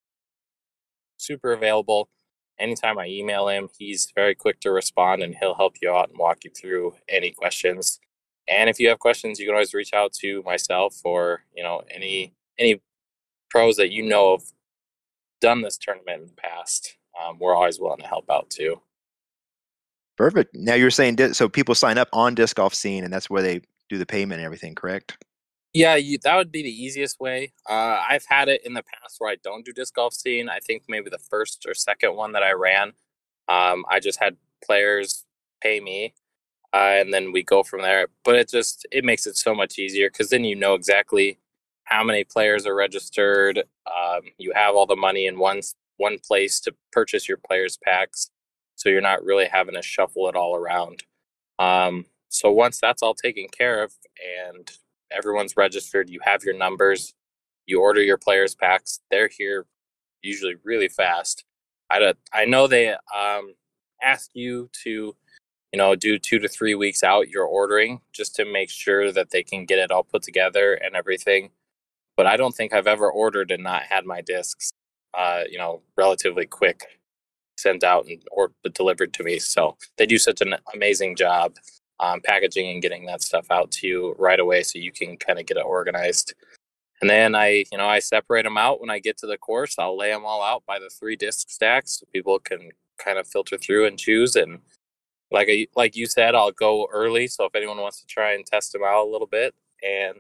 super 1.17 1.53
available. 1.53 2.11
Anytime 2.59 2.99
I 2.99 3.07
email 3.07 3.49
him, 3.49 3.71
he's 3.79 4.13
very 4.15 4.35
quick 4.35 4.61
to 4.61 4.71
respond 4.71 5.23
and 5.23 5.35
he'll 5.35 5.55
help 5.55 5.77
you 5.81 5.91
out 5.91 6.11
and 6.11 6.19
walk 6.19 6.45
you 6.45 6.51
through 6.51 6.97
any 7.09 7.31
questions. 7.31 7.99
And 8.47 8.69
if 8.69 8.79
you 8.79 8.91
have 8.91 8.99
questions, 8.99 9.39
you 9.41 9.47
can 9.47 9.55
always 9.55 9.73
reach 9.73 9.95
out 9.95 10.13
to 10.21 10.43
myself 10.43 11.01
or, 11.03 11.45
you 11.57 11.63
know, 11.63 11.83
any 11.91 12.35
any 12.59 12.83
pros 13.49 13.77
that 13.77 13.91
you 13.91 14.03
know 14.03 14.33
have 14.33 14.49
done 15.41 15.63
this 15.63 15.79
tournament 15.79 16.21
in 16.21 16.27
the 16.27 16.35
past. 16.35 16.99
Um, 17.19 17.39
we're 17.39 17.55
always 17.57 17.81
willing 17.81 18.01
to 18.01 18.07
help 18.07 18.29
out 18.31 18.51
too. 18.51 18.83
Perfect. 20.17 20.55
Now 20.55 20.75
you're 20.75 20.91
saying 20.91 21.35
so 21.35 21.49
people 21.49 21.75
sign 21.75 21.99
up 21.99 22.09
on 22.13 22.35
disc 22.35 22.57
golf 22.57 22.75
scene, 22.75 23.05
and 23.05 23.13
that's 23.13 23.29
where 23.29 23.43
they 23.43 23.63
do 23.89 23.99
the 23.99 24.07
payment 24.07 24.39
and 24.39 24.47
everything, 24.47 24.75
correct? 24.75 25.17
Yeah, 25.73 25.97
you, 25.97 26.19
that 26.23 26.37
would 26.37 26.53
be 26.53 26.63
the 26.63 26.71
easiest 26.71 27.19
way. 27.19 27.53
Uh, 27.69 28.01
I've 28.09 28.25
had 28.29 28.49
it 28.49 28.65
in 28.65 28.75
the 28.75 28.85
past 28.85 29.17
where 29.19 29.31
I 29.31 29.37
don't 29.43 29.65
do 29.65 29.73
disc 29.73 29.95
golf 29.95 30.15
scene. 30.15 30.49
I 30.49 30.61
think 30.61 30.85
maybe 30.89 31.11
the 31.11 31.19
first 31.19 31.65
or 31.67 31.75
second 31.75 32.15
one 32.15 32.33
that 32.33 32.45
I 32.45 32.53
ran, 32.53 32.93
um, 33.49 33.85
I 33.91 33.99
just 33.99 34.21
had 34.21 34.37
players 34.65 35.25
pay 35.61 35.81
me, 35.81 36.15
uh, 36.73 36.95
and 37.01 37.13
then 37.13 37.33
we 37.33 37.43
go 37.43 37.65
from 37.65 37.83
there. 37.83 38.07
But 38.25 38.37
it 38.37 38.49
just 38.49 38.87
it 38.93 39.05
makes 39.05 39.27
it 39.27 39.37
so 39.37 39.53
much 39.53 39.79
easier 39.81 40.11
because 40.11 40.31
then 40.31 40.45
you 40.45 40.55
know 40.55 40.75
exactly 40.75 41.41
how 41.85 42.05
many 42.05 42.23
players 42.23 42.67
are 42.67 42.75
registered. 42.75 43.59
Um, 43.87 44.21
you 44.39 44.53
have 44.55 44.77
all 44.77 44.87
the 44.87 44.95
money 44.95 45.27
in 45.27 45.41
one 45.41 45.63
one 45.97 46.19
place 46.25 46.61
to 46.61 46.75
purchase 46.93 47.29
your 47.29 47.39
players 47.39 47.77
packs 47.85 48.31
so 48.77 48.89
you're 48.89 49.01
not 49.01 49.25
really 49.25 49.47
having 49.47 49.75
to 49.75 49.83
shuffle 49.83 50.29
it 50.29 50.37
all 50.37 50.57
around. 50.57 51.05
Um, 51.59 52.07
so 52.29 52.51
once 52.51 52.81
that's 52.81 53.03
all 53.03 53.15
taken 53.15 53.47
care 53.49 53.83
of 53.83 53.93
and 54.53 54.71
everyone's 55.11 55.57
registered, 55.57 56.11
you 56.11 56.21
have 56.25 56.45
your 56.45 56.57
numbers, 56.57 57.15
you 57.67 57.81
order 57.81 58.03
your 58.03 58.19
players 58.19 58.55
packs. 58.55 59.01
They're 59.11 59.29
here 59.29 59.67
usually 60.23 60.57
really 60.65 60.89
fast. 60.89 61.45
I 61.91 62.15
I 62.33 62.45
know 62.47 62.67
they 62.67 62.91
um, 62.93 63.55
ask 64.03 64.31
you 64.35 64.71
to 64.85 65.15
you 65.73 65.79
know 65.79 65.95
do 65.95 66.19
two 66.19 66.39
to 66.41 66.49
three 66.49 66.75
weeks 66.75 67.03
out 67.03 67.29
your 67.29 67.45
ordering 67.45 68.01
just 68.13 68.35
to 68.37 68.45
make 68.45 68.71
sure 68.71 69.13
that 69.13 69.31
they 69.31 69.43
can 69.43 69.67
get 69.67 69.79
it 69.79 69.91
all 69.91 70.03
put 70.05 70.23
together 70.23 70.75
and 70.75 70.97
everything. 70.97 71.51
But 72.17 72.27
I 72.27 72.37
don't 72.37 72.55
think 72.55 72.73
I've 72.73 72.87
ever 72.87 73.11
ordered 73.11 73.51
and 73.51 73.63
not 73.63 73.83
had 73.85 74.05
my 74.07 74.21
discs 74.21 74.71
uh, 75.17 75.43
you 75.49 75.59
know 75.59 75.83
relatively 75.97 76.47
quick 76.47 76.83
sent 77.65 77.83
out 77.83 78.07
and 78.07 78.23
or 78.31 78.53
delivered 78.73 79.13
to 79.15 79.25
me. 79.25 79.39
So 79.39 79.77
they 79.97 80.07
do 80.07 80.19
such 80.19 80.41
an 80.41 80.55
amazing 80.75 81.17
job 81.17 81.57
um, 82.01 82.21
packaging 82.21 82.71
and 82.71 82.83
getting 82.83 83.07
that 83.07 83.23
stuff 83.23 83.47
out 83.51 83.71
to 83.73 83.87
you 83.87 84.15
right 84.19 84.39
away, 84.41 84.63
so 84.63 84.79
you 84.79 84.93
can 84.93 85.17
kind 85.17 85.39
of 85.39 85.47
get 85.47 85.57
it 85.57 85.65
organized. 85.65 86.35
And 87.01 87.11
then 87.11 87.35
I, 87.35 87.65
you 87.71 87.79
know, 87.79 87.87
I 87.87 87.99
separate 87.99 88.45
them 88.45 88.59
out 88.59 88.81
when 88.81 88.91
I 88.91 88.99
get 88.99 89.17
to 89.19 89.27
the 89.27 89.39
course. 89.39 89.75
I'll 89.79 89.97
lay 89.97 90.11
them 90.11 90.25
all 90.25 90.43
out 90.43 90.63
by 90.67 90.79
the 90.79 90.91
three 90.91 91.17
disc 91.17 91.51
stacks, 91.51 91.99
so 91.99 92.07
people 92.13 92.39
can 92.39 92.71
kind 92.99 93.19
of 93.19 93.27
filter 93.27 93.59
through 93.59 93.87
and 93.87 93.99
choose. 93.99 94.37
And 94.37 94.61
like 95.31 95.49
I, 95.51 95.67
like 95.75 95.97
you 95.97 96.07
said, 96.07 96.35
I'll 96.35 96.53
go 96.53 96.89
early, 96.93 97.27
so 97.27 97.45
if 97.45 97.55
anyone 97.55 97.79
wants 97.79 98.01
to 98.01 98.07
try 98.07 98.35
and 98.35 98.47
test 98.47 98.73
them 98.73 98.83
out 98.85 99.07
a 99.07 99.11
little 99.11 99.27
bit, 99.27 99.55
and 99.83 100.19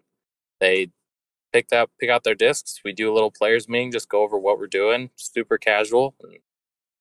they 0.61 0.91
pick 1.53 1.69
that 1.69 1.89
pick 2.01 2.11
out 2.11 2.25
their 2.25 2.35
discs, 2.35 2.81
we 2.85 2.93
do 2.93 3.13
a 3.13 3.15
little 3.15 3.31
players 3.31 3.69
meeting, 3.69 3.93
just 3.93 4.09
go 4.09 4.23
over 4.23 4.39
what 4.39 4.59
we're 4.59 4.67
doing, 4.67 5.11
super 5.17 5.59
casual, 5.59 6.15
and 6.23 6.39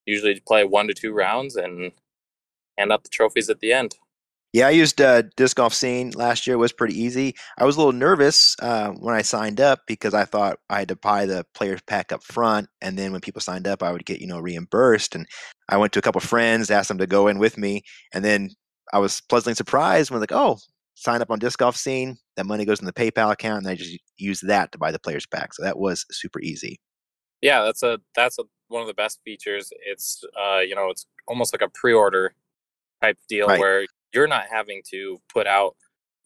usually 0.06 0.40
play 0.40 0.64
one 0.64 0.88
to 0.88 0.94
two 0.94 1.14
rounds 1.14 1.56
and 1.56 1.92
hand 2.78 2.92
out 2.92 3.04
the 3.04 3.10
trophies 3.10 3.50
at 3.50 3.60
the 3.60 3.74
end. 3.74 3.96
Yeah, 4.54 4.68
I 4.68 4.72
used 4.72 5.02
uh, 5.02 5.24
disc 5.36 5.58
golf 5.58 5.74
scene 5.74 6.12
last 6.12 6.46
year. 6.46 6.54
It 6.54 6.60
was 6.60 6.72
pretty 6.72 7.00
easy. 7.00 7.34
I 7.58 7.66
was 7.66 7.76
a 7.76 7.80
little 7.80 7.92
nervous 7.92 8.56
uh, 8.62 8.92
when 8.92 9.16
I 9.16 9.24
signed 9.24 9.60
up 9.60 9.80
because 9.88 10.14
I 10.14 10.26
thought 10.26 10.60
I 10.70 10.78
had 10.80 10.90
to 10.90 10.96
buy 10.96 11.26
the 11.26 11.44
players 11.56 11.82
pack 11.88 12.12
up 12.12 12.24
front, 12.24 12.68
and 12.80 12.96
then 12.96 13.12
when 13.12 13.22
people 13.22 13.42
signed 13.42 13.68
up, 13.68 13.82
I 13.82 13.92
would 13.92 14.06
get 14.06 14.22
you 14.22 14.28
know 14.28 14.40
reimbursed. 14.40 15.16
And 15.16 15.26
I 15.70 15.78
went 15.78 15.92
to 15.94 16.00
a 16.00 16.04
couple 16.04 16.22
friends, 16.22 16.70
asked 16.70 16.90
them 16.90 17.00
to 17.00 17.08
go 17.08 17.28
in 17.28 17.40
with 17.40 17.58
me, 17.58 17.82
and 18.14 18.24
then 18.24 18.52
I 18.94 19.00
was 19.00 19.22
pleasantly 19.22 19.56
surprised 19.56 20.12
when 20.12 20.20
like, 20.20 20.32
oh, 20.32 20.60
sign 20.94 21.24
up 21.24 21.32
on 21.32 21.40
disc 21.40 21.58
golf 21.58 21.76
scene. 21.76 22.18
That 22.38 22.46
money 22.46 22.64
goes 22.64 22.80
in 22.80 22.86
the 22.86 22.94
PayPal 22.94 23.32
account, 23.32 23.64
and 23.64 23.68
I 23.68 23.74
just 23.74 23.98
use 24.18 24.42
that 24.42 24.72
to 24.74 24.78
buy 24.78 24.92
the 24.92 25.00
players 25.00 25.26
pack. 25.26 25.56
So 25.56 25.64
that 25.64 25.80
was 25.80 26.06
super 26.12 26.40
easy. 26.42 26.80
Yeah, 27.44 27.62
that's 27.64 27.84
a 27.84 28.00
that's 28.16 28.40
a, 28.40 28.44
one 28.70 28.82
of 28.82 28.88
the 28.88 28.94
best 28.94 29.20
features. 29.26 29.74
It's 29.86 30.24
uh, 30.42 30.60
you 30.60 30.76
know 30.76 30.90
it's 30.90 31.06
almost 31.28 31.54
like 31.54 31.62
a 31.62 31.68
pre-order 31.68 32.34
type 33.02 33.18
deal 33.28 33.48
right. 33.48 33.60
where 33.60 33.86
you're 34.14 34.28
not 34.28 34.46
having 34.50 34.82
to 34.92 35.20
put 35.32 35.46
out 35.46 35.76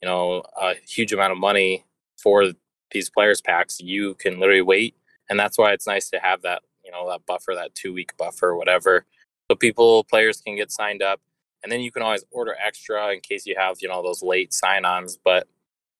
you 0.01 0.07
know 0.07 0.43
a 0.61 0.75
huge 0.87 1.11
amount 1.11 1.31
of 1.31 1.39
money 1.39 1.85
for 2.21 2.51
these 2.91 3.09
players 3.09 3.41
packs. 3.41 3.79
You 3.79 4.13
can 4.13 4.39
literally 4.39 4.61
wait, 4.61 4.95
and 5.27 5.39
that's 5.39 5.57
why 5.57 5.71
it's 5.71 5.87
nice 5.87 6.07
to 6.11 6.19
have 6.19 6.43
that 6.43 6.61
you 6.85 6.91
know 6.91 7.09
that 7.09 7.25
buffer, 7.25 7.55
that 7.55 7.73
two 7.73 7.93
week 7.93 8.15
buffer, 8.15 8.55
whatever, 8.55 9.03
so 9.49 9.55
people 9.55 10.03
players 10.03 10.39
can 10.39 10.55
get 10.55 10.71
signed 10.71 11.01
up 11.01 11.19
and 11.63 11.71
then 11.71 11.81
you 11.81 11.91
can 11.91 12.03
always 12.03 12.23
order 12.29 12.55
extra 12.63 13.11
in 13.11 13.19
case 13.21 13.47
you 13.47 13.55
have 13.57 13.77
you 13.81 13.87
know 13.87 14.03
those 14.03 14.21
late 14.21 14.53
sign-ons 14.53 15.17
but 15.23 15.47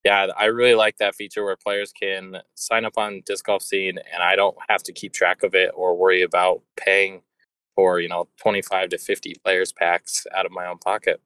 yeah 0.08 0.28
i 0.38 0.46
really 0.46 0.74
like 0.74 0.98
that 0.98 1.16
feature 1.16 1.44
where 1.44 1.58
players 1.58 1.92
can 1.92 2.38
sign 2.56 2.86
up 2.86 2.98
on 2.98 3.22
disc 3.26 3.46
golf 3.46 3.62
scene 3.62 3.98
and 4.14 4.24
i 4.24 4.36
don't 4.36 4.56
have 4.70 4.82
to 4.82 4.94
keep 4.94 5.12
track 5.12 5.44
of 5.44 5.54
it 5.54 5.70
or 5.76 5.98
worry 5.98 6.22
about 6.22 6.62
paying 6.78 7.22
for 7.76 8.00
you 8.00 8.08
know 8.08 8.28
25 8.38 8.90
to 8.90 8.98
50 8.98 9.36
players 9.44 9.74
packs 9.74 10.26
out 10.34 10.46
of 10.46 10.52
my 10.52 10.66
own 10.66 10.78
pocket 10.78 11.22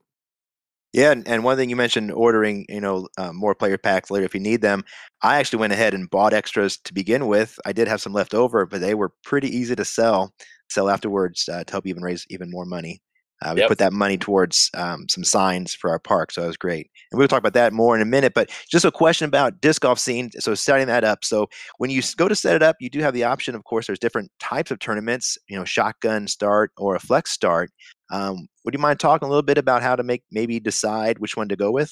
yeah, 0.94 1.16
and, 1.26 1.46
one 1.46 1.56
thing 1.56 1.70
you 1.70 1.78
mentioned 1.78 2.12
ordering, 2.12 2.66
you 2.68 2.82
know, 2.82 3.08
uh, 3.18 3.32
more 3.32 3.56
player 3.56 3.78
packs 3.78 4.12
later 4.12 4.26
if 4.26 4.34
you 4.34 4.42
need 4.42 4.60
them. 4.60 4.84
I 5.22 5.38
actually 5.38 5.60
went 5.60 5.72
ahead 5.72 5.94
and 5.94 6.10
bought 6.10 6.34
extras 6.34 6.78
to 6.80 6.94
begin 6.94 7.28
with. 7.28 7.58
I 7.66 7.72
did 7.72 7.88
have 7.88 8.02
some 8.02 8.12
left 8.12 8.34
over, 8.34 8.66
but 8.66 8.82
they 8.82 8.94
were 8.94 9.14
pretty 9.24 9.48
easy 9.48 9.74
to 9.74 9.86
sell, 9.86 10.34
sell 10.70 10.90
afterwards 10.90 11.48
uh, 11.48 11.64
to 11.64 11.72
help 11.72 11.88
even 11.88 12.04
raise 12.04 12.26
even 12.30 12.52
more 12.52 12.66
money. 12.66 13.02
Uh, 13.42 13.54
we 13.56 13.62
yep. 13.62 13.70
put 13.70 13.78
that 13.80 13.94
money 13.94 14.18
towards 14.18 14.70
um, 14.76 15.08
some 15.10 15.24
signs 15.24 15.74
for 15.74 15.90
our 15.90 16.00
park, 16.00 16.32
so 16.32 16.42
that 16.42 16.48
was 16.48 16.58
great. 16.58 16.90
And 17.12 17.18
we'll 17.18 17.28
talk 17.28 17.40
about 17.40 17.54
that 17.54 17.74
more 17.74 17.96
in 17.96 18.02
a 18.02 18.06
minute. 18.06 18.34
But 18.34 18.52
just 18.70 18.86
a 18.86 18.92
question 18.92 19.26
about 19.26 19.62
disc 19.62 19.82
golf 19.82 20.00
scene. 20.00 20.30
So 20.40 20.54
setting 20.54 20.88
that 20.88 21.04
up. 21.04 21.26
So 21.26 21.48
when 21.78 21.90
you 21.90 22.02
go 22.18 22.28
to 22.28 22.36
set 22.36 22.56
it 22.56 22.64
up, 22.64 22.76
you 22.80 22.90
do 22.90 23.00
have 23.00 23.14
the 23.14 23.24
option. 23.24 23.56
Of 23.56 23.64
course, 23.64 23.88
there's 23.88 24.00
different 24.00 24.32
types 24.40 24.72
of 24.72 24.80
tournaments. 24.80 25.38
You 25.50 25.58
know, 25.58 25.66
shotgun 25.66 26.28
start 26.28 26.72
or 26.78 26.96
a 26.96 27.00
flex 27.00 27.32
start. 27.32 27.72
Um, 28.12 28.48
would 28.64 28.74
you 28.74 28.80
mind 28.80 29.00
talking 29.00 29.26
a 29.26 29.30
little 29.30 29.42
bit 29.42 29.58
about 29.58 29.82
how 29.82 29.96
to 29.96 30.04
make 30.04 30.24
maybe 30.32 30.60
decide 30.60 31.20
which 31.20 31.36
one 31.36 31.50
to 31.50 31.56
go 31.56 31.72
with? 31.72 31.92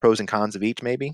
Pros 0.00 0.20
and 0.20 0.28
cons 0.28 0.54
of 0.54 0.62
each, 0.62 0.82
maybe. 0.82 1.12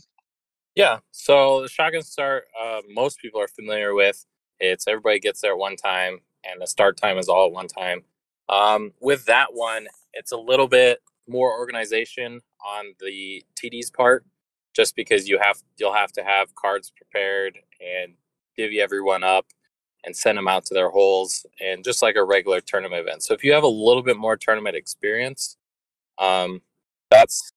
Yeah. 0.74 0.98
So 1.10 1.62
the 1.62 1.68
shotgun 1.68 2.02
start, 2.02 2.44
uh, 2.60 2.80
most 2.88 3.20
people 3.20 3.40
are 3.40 3.48
familiar 3.48 3.94
with. 3.94 4.24
It's 4.58 4.86
everybody 4.86 5.20
gets 5.20 5.40
there 5.40 5.52
at 5.52 5.58
one 5.58 5.76
time, 5.76 6.20
and 6.44 6.60
the 6.60 6.66
start 6.66 6.96
time 6.96 7.16
is 7.16 7.28
all 7.28 7.46
at 7.46 7.52
one 7.52 7.68
time. 7.68 8.02
Um, 8.50 8.92
with 9.00 9.24
that 9.26 9.54
one, 9.54 9.86
it's 10.12 10.32
a 10.32 10.36
little 10.36 10.66
bit 10.66 10.98
more 11.28 11.56
organization 11.56 12.40
on 12.66 12.94
the 12.98 13.44
TD's 13.54 13.90
part, 13.90 14.26
just 14.74 14.96
because 14.96 15.28
you 15.28 15.38
have 15.40 15.62
you'll 15.78 15.94
have 15.94 16.12
to 16.12 16.24
have 16.24 16.54
cards 16.56 16.92
prepared 16.94 17.58
and 17.80 18.14
divvy 18.56 18.80
everyone 18.80 19.22
up 19.22 19.46
and 20.04 20.16
send 20.16 20.36
them 20.36 20.48
out 20.48 20.64
to 20.66 20.74
their 20.74 20.90
holes, 20.90 21.46
and 21.60 21.84
just 21.84 22.02
like 22.02 22.16
a 22.16 22.24
regular 22.24 22.60
tournament 22.60 23.06
event. 23.06 23.22
So 23.22 23.34
if 23.34 23.44
you 23.44 23.52
have 23.52 23.62
a 23.62 23.68
little 23.68 24.02
bit 24.02 24.16
more 24.16 24.36
tournament 24.36 24.74
experience, 24.74 25.56
um, 26.18 26.62
that's 27.10 27.52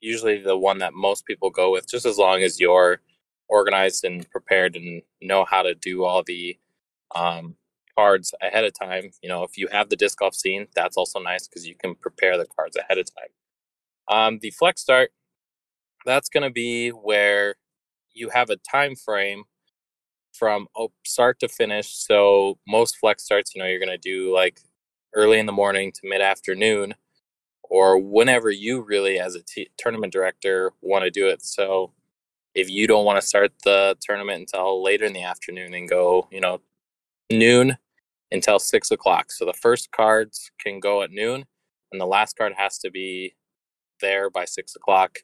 usually 0.00 0.38
the 0.38 0.56
one 0.56 0.78
that 0.78 0.94
most 0.94 1.24
people 1.26 1.50
go 1.50 1.70
with, 1.70 1.88
just 1.88 2.06
as 2.06 2.18
long 2.18 2.42
as 2.42 2.58
you're 2.58 3.00
organized 3.48 4.04
and 4.04 4.28
prepared 4.30 4.74
and 4.74 5.02
know 5.22 5.44
how 5.44 5.62
to 5.62 5.74
do 5.74 6.04
all 6.04 6.22
the 6.22 6.58
um, 7.14 7.54
cards 7.96 8.34
ahead 8.42 8.64
of 8.64 8.72
time. 8.78 9.10
You 9.22 9.28
know, 9.28 9.42
if 9.42 9.56
you 9.56 9.68
have 9.72 9.88
the 9.88 9.96
disc 9.96 10.18
golf 10.18 10.34
scene, 10.34 10.66
that's 10.74 10.96
also 10.96 11.18
nice 11.18 11.48
because 11.48 11.66
you 11.66 11.74
can 11.74 11.94
prepare 11.94 12.36
the 12.36 12.46
cards 12.46 12.76
ahead 12.76 12.98
of 12.98 13.06
time. 13.06 13.28
Um, 14.08 14.38
the 14.40 14.50
flex 14.50 14.82
start, 14.82 15.10
that's 16.04 16.28
going 16.28 16.44
to 16.44 16.50
be 16.50 16.90
where 16.90 17.56
you 18.14 18.30
have 18.30 18.50
a 18.50 18.56
time 18.56 18.94
frame 18.94 19.44
from 20.32 20.68
start 21.04 21.40
to 21.40 21.48
finish. 21.48 21.94
So 21.94 22.58
most 22.68 22.96
flex 22.98 23.24
starts, 23.24 23.54
you 23.54 23.60
know, 23.60 23.68
you're 23.68 23.80
going 23.80 23.88
to 23.88 23.98
do 23.98 24.32
like 24.34 24.60
early 25.14 25.38
in 25.38 25.46
the 25.46 25.52
morning 25.52 25.92
to 25.92 26.00
mid 26.04 26.20
afternoon, 26.20 26.94
or 27.62 27.98
whenever 27.98 28.50
you 28.50 28.82
really, 28.82 29.18
as 29.18 29.34
a 29.34 29.42
t- 29.42 29.70
tournament 29.76 30.12
director, 30.12 30.72
want 30.82 31.04
to 31.04 31.10
do 31.10 31.26
it. 31.26 31.44
So 31.44 31.92
if 32.54 32.70
you 32.70 32.86
don't 32.86 33.04
want 33.04 33.20
to 33.20 33.26
start 33.26 33.52
the 33.64 33.96
tournament 34.00 34.40
until 34.40 34.82
later 34.82 35.04
in 35.04 35.12
the 35.12 35.24
afternoon 35.24 35.74
and 35.74 35.88
go, 35.88 36.28
you 36.30 36.40
know, 36.40 36.60
noon 37.30 37.76
until 38.30 38.58
six 38.58 38.90
o'clock. 38.90 39.30
So 39.30 39.44
the 39.44 39.52
first 39.52 39.90
cards 39.92 40.50
can 40.60 40.80
go 40.80 41.02
at 41.02 41.10
noon, 41.10 41.44
and 41.92 42.00
the 42.00 42.06
last 42.06 42.36
card 42.36 42.52
has 42.56 42.78
to 42.78 42.90
be 42.90 43.34
there 44.00 44.30
by 44.30 44.44
six 44.44 44.76
o'clock. 44.76 45.18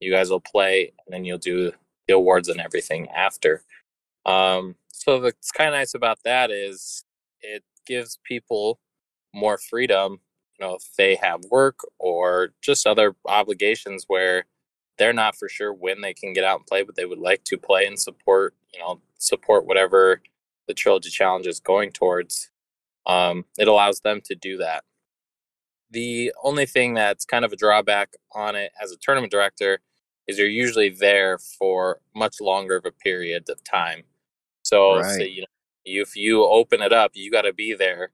You 0.00 0.10
guys 0.12 0.30
will 0.30 0.40
play, 0.40 0.92
and 1.06 1.12
then 1.12 1.24
you'll 1.24 1.38
do 1.38 1.72
the 2.08 2.14
awards 2.14 2.48
and 2.48 2.60
everything 2.60 3.08
after. 3.10 3.62
Um, 4.26 4.76
so 4.88 5.20
what's 5.20 5.50
kind 5.50 5.68
of 5.68 5.74
nice 5.74 5.94
about 5.94 6.18
that 6.24 6.50
is 6.50 7.04
it 7.40 7.62
gives 7.86 8.18
people 8.24 8.80
more 9.34 9.58
freedom. 9.58 10.20
You 10.58 10.66
know, 10.66 10.74
if 10.74 10.84
they 10.96 11.16
have 11.16 11.44
work 11.50 11.80
or 11.98 12.52
just 12.60 12.86
other 12.86 13.16
obligations 13.26 14.04
where 14.06 14.44
they're 14.98 15.12
not 15.12 15.36
for 15.36 15.48
sure 15.48 15.72
when 15.72 16.00
they 16.00 16.14
can 16.14 16.32
get 16.32 16.44
out 16.44 16.58
and 16.58 16.66
play, 16.66 16.82
but 16.82 16.94
they 16.94 17.06
would 17.06 17.18
like 17.18 17.42
to 17.44 17.58
play 17.58 17.86
and 17.86 17.98
support. 17.98 18.54
You 18.72 18.80
know, 18.80 19.00
support 19.18 19.66
whatever 19.66 20.20
the 20.72 20.80
trilogy 20.80 21.10
challenge 21.10 21.46
is 21.46 21.60
going 21.60 21.92
towards, 21.92 22.50
um, 23.06 23.44
it 23.58 23.68
allows 23.68 24.00
them 24.00 24.22
to 24.24 24.34
do 24.34 24.56
that. 24.56 24.84
The 25.90 26.32
only 26.42 26.64
thing 26.64 26.94
that's 26.94 27.26
kind 27.26 27.44
of 27.44 27.52
a 27.52 27.56
drawback 27.56 28.14
on 28.32 28.56
it 28.56 28.72
as 28.82 28.90
a 28.90 28.96
tournament 28.96 29.30
director 29.30 29.80
is 30.26 30.38
you're 30.38 30.48
usually 30.48 30.88
there 30.88 31.36
for 31.36 32.00
much 32.16 32.40
longer 32.40 32.76
of 32.76 32.86
a 32.86 32.90
period 32.90 33.50
of 33.50 33.62
time. 33.64 34.04
So, 34.62 34.96
right. 34.96 35.10
so 35.10 35.22
you 35.24 35.42
know, 35.42 35.46
if 35.84 36.16
you 36.16 36.42
open 36.42 36.80
it 36.80 36.92
up, 36.92 37.10
you 37.12 37.30
got 37.30 37.42
to 37.42 37.52
be 37.52 37.74
there 37.74 38.12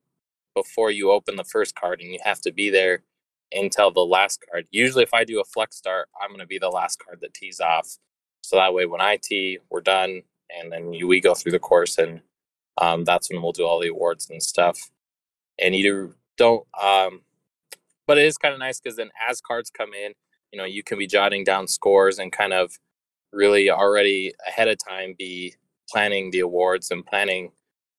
before 0.57 0.91
you 0.91 1.13
open 1.13 1.37
the 1.37 1.45
first 1.45 1.77
card, 1.77 2.01
and 2.01 2.11
you 2.11 2.19
have 2.25 2.41
to 2.41 2.51
be 2.51 2.71
there 2.71 3.05
until 3.53 3.93
the 3.93 4.01
last 4.01 4.45
card. 4.51 4.67
Usually, 4.73 5.05
if 5.05 5.15
I 5.15 5.23
do 5.23 5.41
a 5.41 5.45
flex 5.45 5.77
start, 5.77 6.09
I'm 6.21 6.31
going 6.31 6.41
to 6.41 6.47
be 6.47 6.59
the 6.59 6.71
last 6.71 6.99
card 6.99 7.21
that 7.21 7.35
tees 7.35 7.61
off. 7.61 7.99
So 8.41 8.57
that 8.57 8.75
way, 8.75 8.87
when 8.87 9.01
I 9.01 9.19
tee, 9.23 9.59
we're 9.71 9.83
done, 9.83 10.23
and 10.59 10.73
then 10.73 10.91
we 11.07 11.21
go 11.21 11.35
through 11.35 11.53
the 11.53 11.61
course 11.61 11.99
and 11.99 12.23
um, 12.81 13.05
that's 13.05 13.31
when 13.31 13.43
we'll 13.43 13.53
do 13.53 13.67
all 13.67 13.81
the 13.81 13.89
awards 13.89 14.31
and 14.31 14.43
stuff. 14.43 14.91
And 15.61 15.75
you 15.75 16.15
don't, 16.37 16.65
um, 16.81 17.23
but 18.07 18.19
it 18.19 18.25
is 18.25 18.39
kind 18.39 18.55
of 18.55 18.61
nice 18.61 18.81
because 18.81 18.97
then 18.97 19.11
as 19.29 19.41
cards 19.41 19.71
come 19.71 19.93
in, 19.93 20.13
you 20.53 20.59
know, 20.59 20.65
you 20.65 20.83
can 20.83 20.99
be 20.99 21.07
jotting 21.07 21.45
down 21.45 21.69
scores 21.69 22.19
and 22.19 22.33
kind 22.33 22.53
of 22.53 22.73
really 23.33 23.71
already 23.71 24.33
ahead 24.47 24.69
of 24.69 24.79
time 24.79 25.15
be 25.19 25.55
planning 25.91 26.31
the 26.31 26.41
awards 26.41 26.91
and 26.91 27.05
planning 27.05 27.53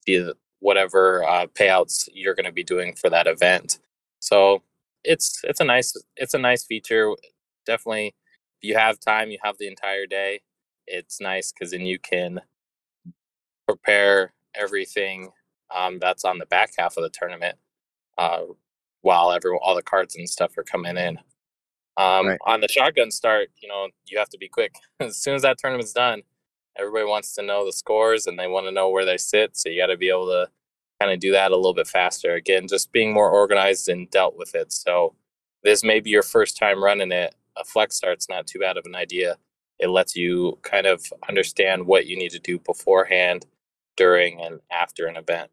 the 0.06 0.34
whatever 0.60 1.24
uh, 1.24 1.46
payouts 1.48 2.10
you're 2.14 2.36
going 2.36 2.46
to 2.46 2.52
be 2.52 2.64
doing 2.64 2.96
for 2.96 3.10
that 3.10 3.28
event. 3.28 3.80
So 4.20 4.64
it's 5.04 5.42
it's 5.44 5.60
a 5.60 5.66
nice 5.66 5.94
it's 6.18 6.34
a 6.34 6.40
nice 6.40 6.66
feature. 6.66 7.14
Definitely, 7.66 8.08
if 8.62 8.68
you 8.70 8.76
have 8.76 9.00
time, 9.00 9.30
you 9.30 9.38
have 9.44 9.58
the 9.58 9.68
entire 9.68 10.06
day. 10.06 10.42
It's 10.88 11.22
nice 11.22 11.52
because 11.52 11.72
then 11.72 11.82
you 11.82 12.00
can 12.00 12.42
prepare 13.68 14.34
everything 14.60 15.32
um, 15.76 16.00
that's 16.00 16.26
on 16.26 16.38
the 16.38 16.46
back 16.48 16.72
half 16.78 16.98
of 16.98 17.04
the 17.04 17.10
tournament 17.10 17.58
uh, 18.18 18.42
while 19.02 19.32
every 19.32 19.58
all 19.62 19.76
the 19.76 19.82
cards 19.82 20.16
and 20.16 20.30
stuff 20.30 20.58
are 20.58 20.64
coming 20.64 20.98
in. 20.98 21.18
Um, 21.98 22.28
right. 22.28 22.40
On 22.46 22.62
the 22.62 22.68
shotgun 22.68 23.12
start, 23.12 23.50
you 23.62 23.68
know, 23.68 23.90
you 24.08 24.18
have 24.18 24.30
to 24.30 24.38
be 24.38 24.48
quick. 24.48 24.76
as 25.00 25.18
soon 25.18 25.36
as 25.36 25.42
that 25.42 25.58
tournament's 25.58 25.94
done, 25.94 26.22
everybody 26.78 27.06
wants 27.06 27.34
to 27.36 27.42
know 27.42 27.66
the 27.66 27.74
scores 27.74 28.26
and 28.26 28.40
they 28.40 28.48
want 28.48 28.66
to 28.68 28.72
know 28.72 28.90
where 28.90 29.06
they 29.06 29.18
sit. 29.18 29.58
So 29.58 29.70
you 29.70 29.82
got 29.82 29.88
to 29.88 29.98
be 29.98 30.10
able 30.10 30.28
to 30.28 30.48
kind 31.00 31.12
of 31.12 31.20
do 31.20 31.32
that 31.32 31.52
a 31.52 31.56
little 31.56 31.74
bit 31.74 31.88
faster. 31.88 32.36
Again, 32.36 32.68
just 32.68 32.92
being 32.92 33.14
more 33.14 33.30
organized 33.30 33.90
and 33.90 34.10
dealt 34.10 34.38
with 34.38 34.56
it. 34.56 34.72
So 34.72 35.14
this 35.64 35.84
may 35.84 36.00
be 36.00 36.10
your 36.10 36.24
first 36.24 36.58
time 36.58 36.84
running 36.84 37.12
it. 37.12 37.36
A 37.58 37.66
flex 37.66 37.96
start's 37.96 38.30
not 38.30 38.48
too 38.48 38.60
bad 38.60 38.78
of 38.78 38.86
an 38.86 38.96
idea. 38.96 39.38
It 39.80 39.90
lets 39.90 40.16
you 40.16 40.58
kind 40.62 40.86
of 40.86 41.06
understand 41.28 41.86
what 41.86 42.06
you 42.06 42.18
need 42.18 42.32
to 42.32 42.40
do 42.40 42.60
beforehand 42.60 43.46
during 44.00 44.42
and 44.42 44.62
after 44.72 45.06
an 45.06 45.18
event. 45.18 45.52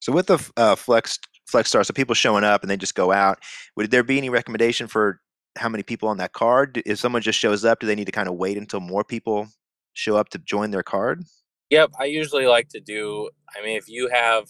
So 0.00 0.12
with 0.12 0.28
the 0.28 0.50
uh, 0.56 0.76
flex 0.76 1.18
flex 1.46 1.68
star, 1.68 1.84
so 1.84 1.92
people 1.92 2.14
showing 2.14 2.44
up 2.44 2.62
and 2.62 2.70
they 2.70 2.76
just 2.76 2.94
go 2.94 3.12
out. 3.12 3.40
Would 3.76 3.90
there 3.90 4.02
be 4.02 4.16
any 4.16 4.30
recommendation 4.30 4.86
for 4.86 5.20
how 5.58 5.68
many 5.68 5.82
people 5.82 6.08
on 6.08 6.16
that 6.16 6.32
card? 6.32 6.80
If 6.86 6.98
someone 6.98 7.20
just 7.20 7.38
shows 7.38 7.64
up, 7.64 7.80
do 7.80 7.86
they 7.86 7.94
need 7.94 8.06
to 8.06 8.12
kind 8.12 8.28
of 8.28 8.36
wait 8.36 8.56
until 8.56 8.80
more 8.80 9.04
people 9.04 9.48
show 9.92 10.16
up 10.16 10.30
to 10.30 10.38
join 10.38 10.70
their 10.70 10.82
card? 10.82 11.24
Yep, 11.70 11.92
I 11.98 12.04
usually 12.04 12.46
like 12.46 12.68
to 12.70 12.80
do. 12.80 13.30
I 13.56 13.64
mean, 13.64 13.76
if 13.76 13.88
you 13.88 14.08
have, 14.08 14.48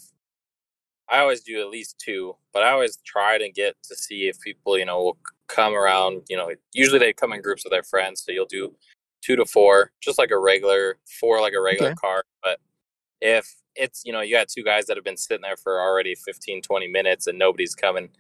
I 1.08 1.20
always 1.20 1.42
do 1.42 1.60
at 1.60 1.68
least 1.70 1.98
two, 1.98 2.36
but 2.52 2.62
I 2.62 2.70
always 2.70 2.98
try 3.04 3.38
to 3.38 3.50
get 3.50 3.76
to 3.84 3.96
see 3.96 4.28
if 4.28 4.38
people, 4.40 4.78
you 4.78 4.84
know, 4.84 5.02
will 5.02 5.18
come 5.48 5.74
around. 5.74 6.22
You 6.28 6.36
know, 6.36 6.50
usually 6.72 6.98
they 6.98 7.12
come 7.12 7.32
in 7.32 7.40
groups 7.40 7.64
with 7.64 7.72
their 7.72 7.82
friends, 7.82 8.22
so 8.24 8.32
you'll 8.32 8.46
do 8.46 8.74
two 9.22 9.36
to 9.36 9.44
four, 9.44 9.92
just 10.02 10.18
like 10.18 10.30
a 10.30 10.38
regular 10.38 10.98
four, 11.20 11.40
like 11.40 11.54
a 11.54 11.60
regular 11.60 11.90
okay. 11.90 11.96
card. 12.00 12.24
But 12.42 12.58
if 13.22 13.54
it's 13.74 14.02
you 14.04 14.12
know 14.12 14.20
you 14.20 14.34
got 14.34 14.48
two 14.48 14.62
guys 14.62 14.84
that 14.86 14.96
have 14.96 15.04
been 15.04 15.16
sitting 15.16 15.42
there 15.42 15.56
for 15.56 15.80
already 15.80 16.14
15 16.14 16.60
20 16.60 16.88
minutes 16.88 17.26
and 17.26 17.38
nobody's 17.38 17.74
coming 17.74 18.10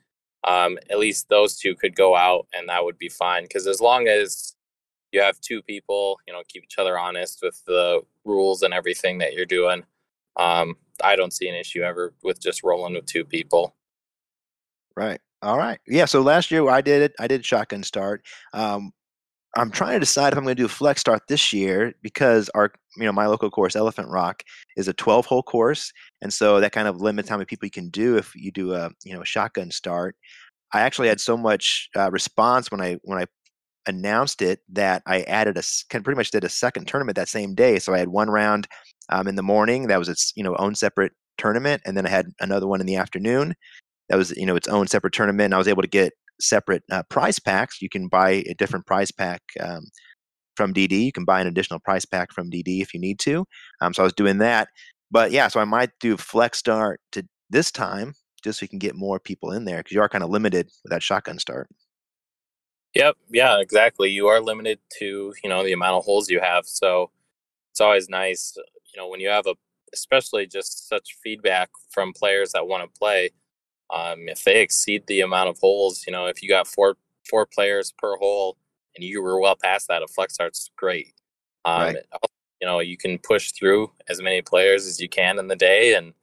um, 0.44 0.78
at 0.90 0.98
least 0.98 1.28
those 1.28 1.58
two 1.58 1.74
could 1.74 1.94
go 1.94 2.16
out 2.16 2.46
and 2.54 2.68
that 2.68 2.82
would 2.82 2.98
be 2.98 3.10
fine 3.10 3.42
because 3.44 3.66
as 3.66 3.80
long 3.80 4.08
as 4.08 4.56
you 5.12 5.20
have 5.20 5.40
two 5.40 5.62
people, 5.62 6.18
you 6.26 6.32
know, 6.32 6.42
keep 6.48 6.64
each 6.64 6.78
other 6.78 6.98
honest 6.98 7.40
with 7.42 7.62
the 7.66 8.00
rules 8.24 8.62
and 8.62 8.74
everything 8.74 9.18
that 9.18 9.34
you're 9.34 9.46
doing. 9.46 9.84
Um, 10.36 10.76
I 11.04 11.16
don't 11.16 11.32
see 11.32 11.48
an 11.48 11.54
issue 11.54 11.82
ever 11.82 12.14
with 12.22 12.40
just 12.40 12.62
rolling 12.64 12.94
with 12.94 13.06
two 13.06 13.24
people. 13.24 13.76
Right. 14.96 15.20
All 15.42 15.58
right. 15.58 15.78
Yeah. 15.86 16.06
So 16.06 16.22
last 16.22 16.50
year 16.50 16.68
I 16.68 16.80
did 16.80 17.02
it. 17.02 17.12
I 17.18 17.26
did 17.26 17.44
shotgun 17.44 17.82
start. 17.82 18.24
Um, 18.54 18.92
I'm 19.56 19.70
trying 19.70 19.94
to 19.94 20.00
decide 20.00 20.32
if 20.32 20.38
I'm 20.38 20.44
going 20.44 20.56
to 20.56 20.62
do 20.62 20.66
a 20.66 20.68
flex 20.68 21.00
start 21.00 21.22
this 21.28 21.52
year 21.52 21.92
because 22.02 22.48
our, 22.50 22.72
you 22.96 23.04
know, 23.04 23.12
my 23.12 23.26
local 23.26 23.50
course, 23.50 23.76
Elephant 23.76 24.08
Rock, 24.08 24.42
is 24.76 24.88
a 24.88 24.94
12 24.94 25.26
hole 25.26 25.42
course, 25.42 25.92
and 26.22 26.32
so 26.32 26.60
that 26.60 26.72
kind 26.72 26.88
of 26.88 27.00
limits 27.00 27.28
how 27.28 27.36
many 27.36 27.44
people 27.44 27.66
you 27.66 27.70
can 27.70 27.90
do 27.90 28.16
if 28.16 28.34
you 28.34 28.50
do 28.50 28.72
a, 28.72 28.90
you 29.04 29.14
know, 29.14 29.20
a 29.20 29.26
shotgun 29.26 29.70
start. 29.70 30.16
I 30.72 30.80
actually 30.80 31.08
had 31.08 31.20
so 31.20 31.36
much 31.36 31.90
uh, 31.96 32.10
response 32.10 32.70
when 32.70 32.80
I 32.80 32.98
when 33.02 33.18
I 33.18 33.26
announced 33.86 34.42
it 34.42 34.60
that 34.70 35.02
I 35.06 35.22
added 35.22 35.58
a 35.58 35.62
kind 35.90 36.00
of 36.00 36.04
pretty 36.04 36.16
much 36.16 36.30
did 36.30 36.44
a 36.44 36.48
second 36.48 36.86
tournament 36.86 37.16
that 37.16 37.28
same 37.28 37.54
day. 37.54 37.78
So 37.78 37.92
I 37.92 37.98
had 37.98 38.08
one 38.08 38.30
round 38.30 38.68
um, 39.08 39.26
in 39.28 39.34
the 39.34 39.42
morning 39.42 39.88
that 39.88 39.98
was 39.98 40.08
its 40.08 40.32
you 40.36 40.44
know 40.44 40.56
own 40.56 40.74
separate 40.74 41.12
tournament, 41.38 41.82
and 41.84 41.96
then 41.96 42.06
I 42.06 42.10
had 42.10 42.26
another 42.40 42.66
one 42.66 42.80
in 42.80 42.86
the 42.86 42.96
afternoon 42.96 43.54
that 44.08 44.16
was 44.16 44.30
you 44.32 44.46
know 44.46 44.56
its 44.56 44.68
own 44.68 44.86
separate 44.86 45.12
tournament. 45.12 45.46
And 45.46 45.54
I 45.54 45.58
was 45.58 45.68
able 45.68 45.82
to 45.82 45.88
get 45.88 46.12
separate 46.42 46.82
uh, 46.90 47.02
prize 47.08 47.38
packs. 47.38 47.80
You 47.80 47.88
can 47.88 48.08
buy 48.08 48.42
a 48.46 48.54
different 48.54 48.86
prize 48.86 49.10
pack 49.10 49.42
um, 49.60 49.86
from 50.56 50.74
DD. 50.74 51.04
You 51.04 51.12
can 51.12 51.24
buy 51.24 51.40
an 51.40 51.46
additional 51.46 51.80
prize 51.80 52.04
pack 52.04 52.32
from 52.32 52.50
DD 52.50 52.82
if 52.82 52.92
you 52.92 53.00
need 53.00 53.18
to. 53.20 53.44
Um, 53.80 53.94
so 53.94 54.02
I 54.02 54.04
was 54.04 54.12
doing 54.12 54.38
that. 54.38 54.68
But 55.10 55.30
yeah, 55.30 55.48
so 55.48 55.60
I 55.60 55.64
might 55.64 55.90
do 56.00 56.16
flex 56.16 56.58
start 56.58 57.00
to 57.12 57.24
this 57.50 57.70
time 57.70 58.14
just 58.42 58.58
so 58.58 58.64
you 58.64 58.68
can 58.68 58.78
get 58.78 58.96
more 58.96 59.20
people 59.20 59.52
in 59.52 59.64
there 59.64 59.78
because 59.78 59.92
you 59.92 60.00
are 60.00 60.08
kind 60.08 60.24
of 60.24 60.30
limited 60.30 60.66
with 60.82 60.90
that 60.90 61.02
shotgun 61.02 61.38
start. 61.38 61.68
Yep. 62.94 63.16
Yeah, 63.30 63.60
exactly. 63.60 64.10
You 64.10 64.26
are 64.28 64.40
limited 64.40 64.78
to, 64.98 65.32
you 65.42 65.48
know, 65.48 65.64
the 65.64 65.72
amount 65.72 65.96
of 65.96 66.04
holes 66.04 66.28
you 66.28 66.40
have. 66.40 66.66
So 66.66 67.10
it's 67.70 67.80
always 67.80 68.08
nice, 68.08 68.54
you 68.56 69.00
know, 69.00 69.08
when 69.08 69.20
you 69.20 69.28
have 69.28 69.46
a, 69.46 69.54
especially 69.94 70.46
just 70.46 70.88
such 70.88 71.16
feedback 71.22 71.70
from 71.90 72.12
players 72.12 72.52
that 72.52 72.66
want 72.66 72.82
to 72.82 72.98
play. 72.98 73.30
Um, 73.92 74.28
if 74.28 74.42
they 74.44 74.62
exceed 74.62 75.06
the 75.06 75.20
amount 75.20 75.50
of 75.50 75.58
holes, 75.58 76.04
you 76.06 76.12
know, 76.12 76.26
if 76.26 76.42
you 76.42 76.48
got 76.48 76.66
four 76.66 76.96
four 77.28 77.46
players 77.46 77.92
per 77.96 78.16
hole 78.16 78.56
and 78.96 79.04
you 79.04 79.22
were 79.22 79.40
well 79.40 79.56
past 79.56 79.88
that, 79.88 80.02
a 80.02 80.08
flex 80.08 80.34
start's 80.34 80.70
great. 80.76 81.14
Um, 81.64 81.82
right. 81.82 81.96
You 82.60 82.66
know, 82.66 82.78
you 82.80 82.96
can 82.96 83.18
push 83.18 83.52
through 83.52 83.92
as 84.08 84.22
many 84.22 84.40
players 84.40 84.86
as 84.86 85.00
you 85.00 85.08
can 85.08 85.38
in 85.38 85.48
the 85.48 85.56
day 85.56 85.94
and 85.94 86.14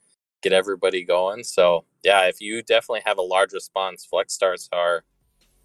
get 0.42 0.54
everybody 0.54 1.04
going. 1.04 1.44
So 1.44 1.86
yeah, 2.04 2.28
if 2.28 2.42
you 2.42 2.64
definitely 2.64 3.02
have 3.06 3.18
a 3.18 3.22
large 3.24 3.54
response, 3.54 4.06
flex 4.06 4.34
starts 4.34 4.70
are 4.72 5.04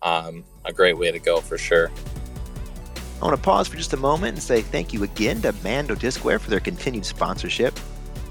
um, 0.03 0.45
a 0.65 0.73
great 0.73 0.99
way 0.99 1.11
to 1.11 1.19
go 1.19 1.41
for 1.41 1.59
sure. 1.59 1.91
I 3.21 3.25
want 3.25 3.37
to 3.37 3.43
pause 3.43 3.69
for 3.69 3.77
just 3.77 3.93
a 3.93 3.97
moment 3.97 4.35
and 4.35 4.43
say 4.43 4.61
thank 4.61 4.93
you 4.93 5.05
again 5.05 5.41
to 5.43 5.55
Mando 5.63 5.95
Discware 5.95 6.41
for 6.41 6.51
their 6.51 6.61
continued 6.61 7.07
sponsorship. 7.07 7.79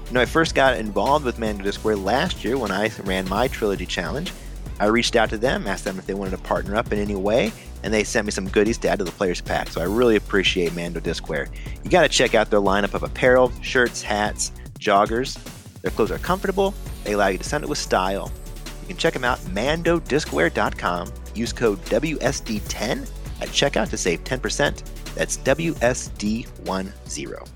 You 0.06 0.12
know, 0.12 0.20
I 0.20 0.26
first 0.26 0.54
got 0.54 0.78
involved 0.78 1.24
with 1.24 1.38
Mando 1.38 1.64
Discware 1.64 2.02
last 2.02 2.44
year 2.44 2.58
when 2.58 2.70
I 2.70 2.90
ran 3.04 3.28
my 3.28 3.48
Trilogy 3.48 3.86
Challenge. 3.86 4.32
I 4.80 4.86
reached 4.86 5.16
out 5.16 5.30
to 5.30 5.38
them, 5.38 5.66
asked 5.66 5.84
them 5.84 5.98
if 5.98 6.06
they 6.06 6.14
wanted 6.14 6.32
to 6.32 6.38
partner 6.38 6.76
up 6.76 6.92
in 6.92 6.98
any 6.98 7.14
way, 7.14 7.52
and 7.82 7.92
they 7.92 8.04
sent 8.04 8.26
me 8.26 8.30
some 8.30 8.48
goodies 8.48 8.78
to 8.78 8.88
add 8.88 8.98
to 8.98 9.04
the 9.04 9.12
Players 9.12 9.40
Pack. 9.40 9.68
So 9.68 9.80
I 9.80 9.84
really 9.84 10.16
appreciate 10.16 10.74
Mando 10.74 11.00
Discware. 11.00 11.48
You 11.82 11.90
got 11.90 12.02
to 12.02 12.08
check 12.08 12.34
out 12.34 12.50
their 12.50 12.60
lineup 12.60 12.94
of 12.94 13.02
apparel, 13.02 13.52
shirts, 13.62 14.02
hats, 14.02 14.52
joggers. 14.78 15.38
Their 15.82 15.90
clothes 15.90 16.10
are 16.10 16.18
comfortable, 16.18 16.74
they 17.04 17.12
allow 17.12 17.28
you 17.28 17.38
to 17.38 17.44
send 17.44 17.62
it 17.62 17.70
with 17.70 17.78
style. 17.78 18.32
You 18.82 18.88
can 18.88 18.96
check 18.96 19.14
them 19.14 19.24
out 19.24 19.38
at 19.38 19.46
mandodiscware.com 19.46 21.12
Use 21.34 21.52
code 21.52 21.78
WSD10 21.86 23.10
at 23.40 23.48
checkout 23.48 23.90
to 23.90 23.96
save 23.96 24.22
10%. 24.24 25.14
That's 25.14 25.38
WSD10. 25.38 27.53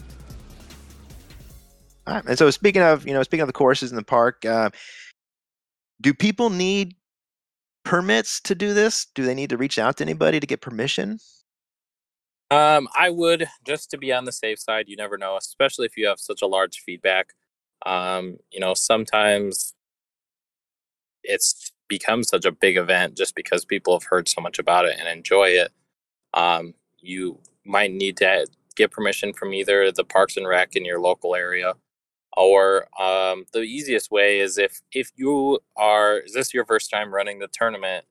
And 2.09 2.39
so 2.39 2.51
speaking 2.51 2.83
of, 2.83 3.07
you 3.07 3.13
know, 3.13 3.23
speaking 3.23 3.43
of 3.43 3.49
the 3.49 3.53
courses 3.53 3.91
in 3.91 3.97
the 3.97 4.03
park, 4.03 4.45
uh, 4.45 4.71
do 6.01 6.15
people 6.15 6.51
need 6.51 6.95
permits 7.85 8.41
to 8.43 8.55
do 8.55 8.75
this? 8.75 9.07
Do 9.15 9.25
they 9.25 9.35
need 9.35 9.51
to 9.51 9.57
reach 9.57 9.79
out 9.79 9.97
to 9.99 10.05
anybody 10.05 10.41
to 10.41 10.47
get 10.47 10.61
permission? 10.61 11.19
Um, 12.51 12.89
I 12.97 13.11
would 13.11 13.47
just 13.67 13.91
to 13.91 13.99
be 13.99 14.13
on 14.13 14.25
the 14.25 14.33
safe 14.33 14.59
side. 14.59 14.87
You 14.89 14.97
never 14.97 15.19
know, 15.19 15.37
especially 15.37 15.87
if 15.87 15.97
you 15.97 16.07
have 16.07 16.19
such 16.19 16.41
a 16.41 16.47
large 16.47 16.81
feedback. 16.81 17.35
Um, 17.85 18.39
you 18.51 18.61
know, 18.61 18.75
sometimes 18.75 19.75
it's 21.23 21.73
become 21.89 22.23
such 22.23 22.45
a 22.45 22.53
big 22.53 22.77
event 22.77 23.17
just 23.17 23.35
because 23.35 23.65
people 23.65 23.95
have 23.95 24.09
heard 24.09 24.29
so 24.29 24.41
much 24.41 24.59
about 24.59 24.87
it 24.87 24.97
and 24.99 25.09
enjoy 25.09 25.49
it. 25.49 25.73
Um, 26.35 26.75
you 27.01 27.39
might 27.65 27.93
need 27.93 28.17
to 28.19 28.47
get 28.77 28.91
permission 28.91 29.33
from 29.33 29.53
either 29.53 29.91
the 29.93 30.05
Parks 30.05 30.37
and 30.37 30.47
Rec 30.47 30.77
in 30.77 30.85
your 30.85 31.01
local 31.01 31.35
area, 31.35 31.75
or 32.39 32.89
um, 33.03 33.47
the 33.55 33.63
easiest 33.63 34.11
way 34.13 34.41
is 34.41 34.59
if 34.59 34.83
if 34.93 35.13
you 35.17 35.61
are 35.77 36.19
is 36.21 36.35
this 36.35 36.55
your 36.55 36.67
first 36.67 36.91
time 36.91 37.15
running 37.15 37.41
the 37.41 37.49
tournament. 37.49 38.07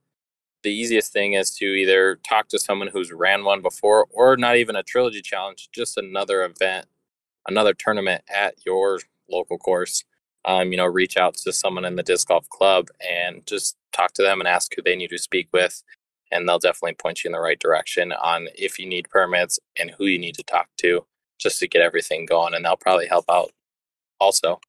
The 0.64 0.72
easiest 0.74 1.14
thing 1.14 1.34
is 1.34 1.52
to 1.58 1.66
either 1.66 2.20
talk 2.28 2.50
to 2.50 2.60
someone 2.60 2.90
who's 2.90 3.14
ran 3.14 3.46
one 3.46 3.62
before, 3.64 4.08
or 4.12 4.38
not 4.38 4.58
even 4.58 4.76
a 4.76 4.84
trilogy 4.84 5.22
challenge, 5.22 5.70
just 5.74 5.98
another 5.98 6.44
event, 6.44 6.88
another 7.48 7.74
tournament 7.74 8.24
at 8.34 8.56
your 8.66 9.00
local 9.30 9.58
course 9.60 10.04
um, 10.46 10.72
you 10.72 10.78
know, 10.78 10.86
reach 10.86 11.18
out 11.18 11.36
to 11.36 11.54
someone 11.54 11.86
in 11.86 11.96
the 11.96 12.04
disc 12.04 12.30
golf 12.30 12.50
club 12.50 12.88
and 13.08 13.46
just 13.46 13.78
talk 13.94 14.14
to 14.14 14.24
them 14.24 14.40
and 14.40 14.48
ask 14.48 14.74
who 14.76 14.82
they 14.82 14.96
need 14.96 15.10
to 15.10 15.18
speak 15.18 15.50
with. 15.54 15.84
And 16.32 16.48
they'll 16.48 16.60
definitely 16.60 16.96
point 16.96 17.24
you 17.24 17.30
in 17.30 17.34
the 17.34 17.40
right 17.40 17.60
direction 17.60 18.14
on 18.14 18.48
if 18.56 18.80
you 18.80 18.88
need 18.88 19.10
permits 19.10 19.60
and 19.80 19.92
who 19.98 20.06
you 20.06 20.18
need 20.18 20.36
to 20.36 20.44
talk 20.44 20.70
to 20.78 21.06
just 21.40 21.60
to 21.60 21.68
get 21.68 21.82
everything 21.82 22.26
going. 22.26 22.54
And 22.54 22.66
they'll 22.66 22.78
probably 22.78 23.08
help 23.08 23.26
out 23.30 23.52
also. 24.20 24.60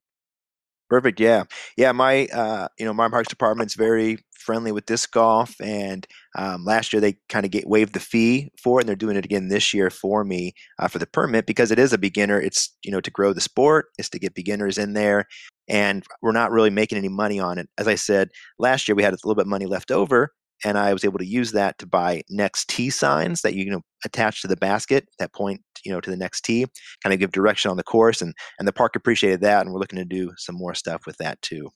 Perfect. 0.89 1.21
Yeah. 1.21 1.45
Yeah. 1.77 1.93
My, 1.93 2.27
uh, 2.33 2.69
you 2.79 2.87
know, 2.87 2.95
my 2.95 3.11
parks 3.11 3.29
department's 3.29 3.75
very 3.75 4.19
friendly 4.33 4.73
with 4.73 4.87
disc 4.87 5.13
golf. 5.13 5.55
And 5.61 6.07
um, 6.39 6.65
last 6.65 6.95
year 6.95 7.01
they 7.01 7.19
kind 7.29 7.45
of 7.45 7.51
get 7.51 7.69
waived 7.69 7.93
the 7.93 8.01
fee 8.01 8.51
for 8.63 8.79
it. 8.79 8.83
And 8.83 8.89
they're 8.89 8.97
doing 8.97 9.17
it 9.17 9.27
again 9.27 9.49
this 9.49 9.75
year 9.75 9.91
for 9.91 10.25
me 10.25 10.55
uh, 10.79 10.89
for 10.89 10.99
the 10.99 11.07
permit 11.07 11.45
because 11.45 11.71
it 11.71 11.79
is 11.79 11.93
a 11.93 11.99
beginner. 11.99 12.41
It's, 12.41 12.75
you 12.83 12.91
know, 12.91 13.03
to 13.03 13.11
grow 13.11 13.35
the 13.35 13.43
sport, 13.43 13.89
is 13.99 14.09
to 14.11 14.19
get 14.19 14.35
beginners 14.35 14.79
in 14.79 14.95
there 14.95 15.27
and 15.69 16.05
we're 16.23 16.33
not 16.33 16.51
really 16.51 16.71
making 16.71 16.99
any 16.99 17.09
money 17.09 17.39
on 17.39 17.59
it. 17.59 17.69
As 17.79 17.87
I 17.87 17.95
said, 17.95 18.31
last 18.59 18.89
year 18.89 18.95
we 18.95 19.03
had 19.03 19.13
a 19.13 19.17
little 19.17 19.35
bit 19.35 19.43
of 19.43 19.49
money 19.49 19.67
left 19.67 19.91
over, 19.91 20.33
and 20.65 20.79
I 20.79 20.93
was 20.93 21.05
able 21.05 21.19
to 21.19 21.27
use 21.27 21.53
that 21.53 21.79
to 21.79 21.87
buy 21.87 22.23
next 22.31 22.69
tee 22.69 22.91
signs 22.91 23.43
that 23.43 23.55
you 23.55 23.71
know 23.71 23.83
attach 24.05 24.43
to 24.43 24.49
the 24.49 24.57
basket 24.57 25.07
that 25.19 25.33
point 25.35 25.61
you 25.89 25.95
know 25.95 26.01
to 26.01 26.11
the 26.11 26.17
next 26.17 26.43
tee, 26.43 26.67
kind 27.03 27.13
of 27.13 27.19
give 27.19 27.33
direction 27.33 27.71
on 27.71 27.77
the 27.77 27.83
course, 27.83 28.23
and 28.23 28.35
and 28.59 28.69
the 28.69 28.73
park 28.73 28.95
appreciated 28.97 29.41
that, 29.41 29.63
and 29.63 29.73
we're 29.73 29.81
looking 29.81 29.99
to 29.99 30.05
do 30.05 30.33
some 30.37 30.55
more 30.55 30.75
stuff 30.75 31.07
with 31.07 31.17
that 31.17 31.41
too. 31.43 31.69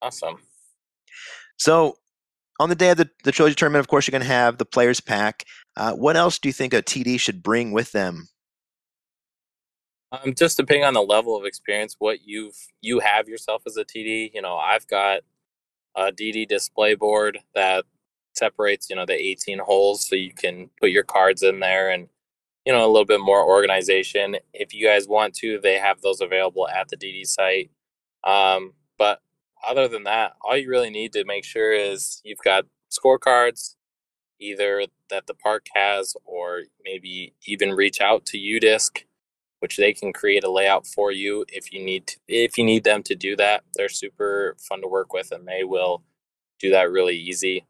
Awesome. 0.00 0.36
So 1.56 1.96
on 2.58 2.68
the 2.68 2.74
day 2.74 2.90
of 2.90 2.96
the, 2.96 3.08
the 3.24 3.32
trilogy 3.32 3.54
tournament, 3.54 3.80
of 3.80 3.88
course, 3.88 4.06
you're 4.06 4.12
going 4.12 4.22
to 4.22 4.34
have 4.34 4.58
the 4.58 4.64
players 4.64 5.00
pack. 5.00 5.44
Uh, 5.76 5.92
what 5.92 6.16
else 6.16 6.38
do 6.38 6.48
you 6.48 6.52
think 6.52 6.74
a 6.74 6.82
TD 6.82 7.20
should 7.20 7.42
bring 7.42 7.72
with 7.72 7.92
them 7.92 8.28
um, 10.12 10.34
just 10.34 10.58
depending 10.58 10.84
on 10.84 10.92
the 10.92 11.02
level 11.02 11.36
of 11.36 11.46
experience, 11.46 11.96
what 11.98 12.18
you've 12.26 12.56
you 12.82 13.00
have 13.00 13.28
yourself 13.28 13.62
as 13.66 13.78
a 13.78 13.84
TD. 13.84 14.30
You 14.34 14.42
know, 14.42 14.56
I've 14.56 14.86
got 14.86 15.20
a 15.96 16.12
DD 16.12 16.46
display 16.48 16.94
board 16.94 17.38
that 17.54 17.84
separates 18.34 18.90
you 18.90 18.96
know 18.96 19.06
the 19.06 19.14
18 19.14 19.58
holes, 19.58 20.06
so 20.06 20.14
you 20.14 20.34
can 20.34 20.68
put 20.78 20.90
your 20.90 21.02
cards 21.02 21.42
in 21.42 21.60
there 21.60 21.90
and 21.90 22.08
you 22.64 22.72
know 22.72 22.84
a 22.84 22.90
little 22.90 23.06
bit 23.06 23.20
more 23.20 23.44
organization. 23.44 24.36
If 24.52 24.74
you 24.74 24.86
guys 24.86 25.08
want 25.08 25.34
to, 25.36 25.60
they 25.62 25.78
have 25.78 26.00
those 26.00 26.20
available 26.20 26.68
at 26.68 26.88
the 26.88 26.96
DD 26.96 27.26
site. 27.26 27.70
Um, 28.24 28.74
but 28.98 29.20
other 29.66 29.88
than 29.88 30.04
that, 30.04 30.34
all 30.42 30.56
you 30.56 30.68
really 30.68 30.90
need 30.90 31.12
to 31.12 31.24
make 31.24 31.44
sure 31.44 31.72
is 31.72 32.20
you've 32.24 32.38
got 32.44 32.66
scorecards, 32.90 33.76
either 34.40 34.84
that 35.10 35.26
the 35.26 35.34
park 35.34 35.66
has, 35.74 36.14
or 36.24 36.62
maybe 36.84 37.34
even 37.46 37.72
reach 37.72 38.00
out 38.00 38.26
to 38.26 38.38
UDisc 38.38 39.04
which 39.62 39.76
they 39.76 39.92
can 39.92 40.12
create 40.12 40.42
a 40.42 40.50
layout 40.50 40.88
for 40.88 41.12
you 41.12 41.44
if 41.46 41.72
you 41.72 41.80
need 41.80 42.04
to, 42.04 42.16
if 42.26 42.58
you 42.58 42.64
need 42.64 42.82
them 42.82 43.00
to 43.00 43.14
do 43.14 43.36
that. 43.36 43.62
They're 43.76 43.88
super 43.88 44.56
fun 44.58 44.82
to 44.82 44.88
work 44.88 45.12
with 45.12 45.30
and 45.30 45.46
they 45.46 45.62
will 45.62 46.02
do 46.58 46.70
that 46.70 46.90
really 46.90 47.16
easy. 47.16 47.64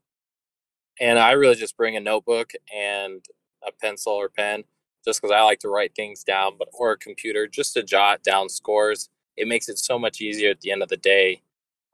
And 0.98 1.18
I 1.18 1.32
really 1.32 1.54
just 1.54 1.76
bring 1.76 1.94
a 1.94 2.00
notebook 2.00 2.52
and 2.74 3.22
a 3.62 3.70
pencil 3.78 4.14
or 4.14 4.30
pen 4.30 4.64
just 5.04 5.20
because 5.20 5.34
I 5.34 5.42
like 5.42 5.60
to 5.60 5.68
write 5.68 5.94
things 5.94 6.22
down, 6.24 6.54
but 6.58 6.68
or 6.72 6.92
a 6.92 6.96
computer 6.96 7.46
just 7.46 7.74
to 7.74 7.82
jot 7.82 8.22
down 8.22 8.48
scores. 8.48 9.08
It 9.36 9.48
makes 9.48 9.68
it 9.68 9.78
so 9.78 9.98
much 9.98 10.20
easier 10.20 10.50
at 10.50 10.60
the 10.60 10.70
end 10.70 10.82
of 10.82 10.88
the 10.88 10.96
day 10.96 11.42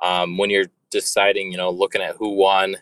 um, 0.02 0.36
when 0.38 0.50
you're 0.50 0.66
deciding, 0.90 1.52
you 1.52 1.58
know, 1.58 1.70
looking 1.70 2.02
at 2.02 2.16
who 2.16 2.30
won 2.30 2.76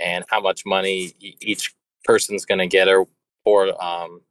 and 0.00 0.24
how 0.28 0.40
much 0.40 0.64
money 0.64 1.12
each 1.20 1.74
person's 2.04 2.44
going 2.44 2.58
to 2.58 2.66
get 2.66 2.88
or 2.88 3.06
for 3.44 3.82
um, 3.82 4.22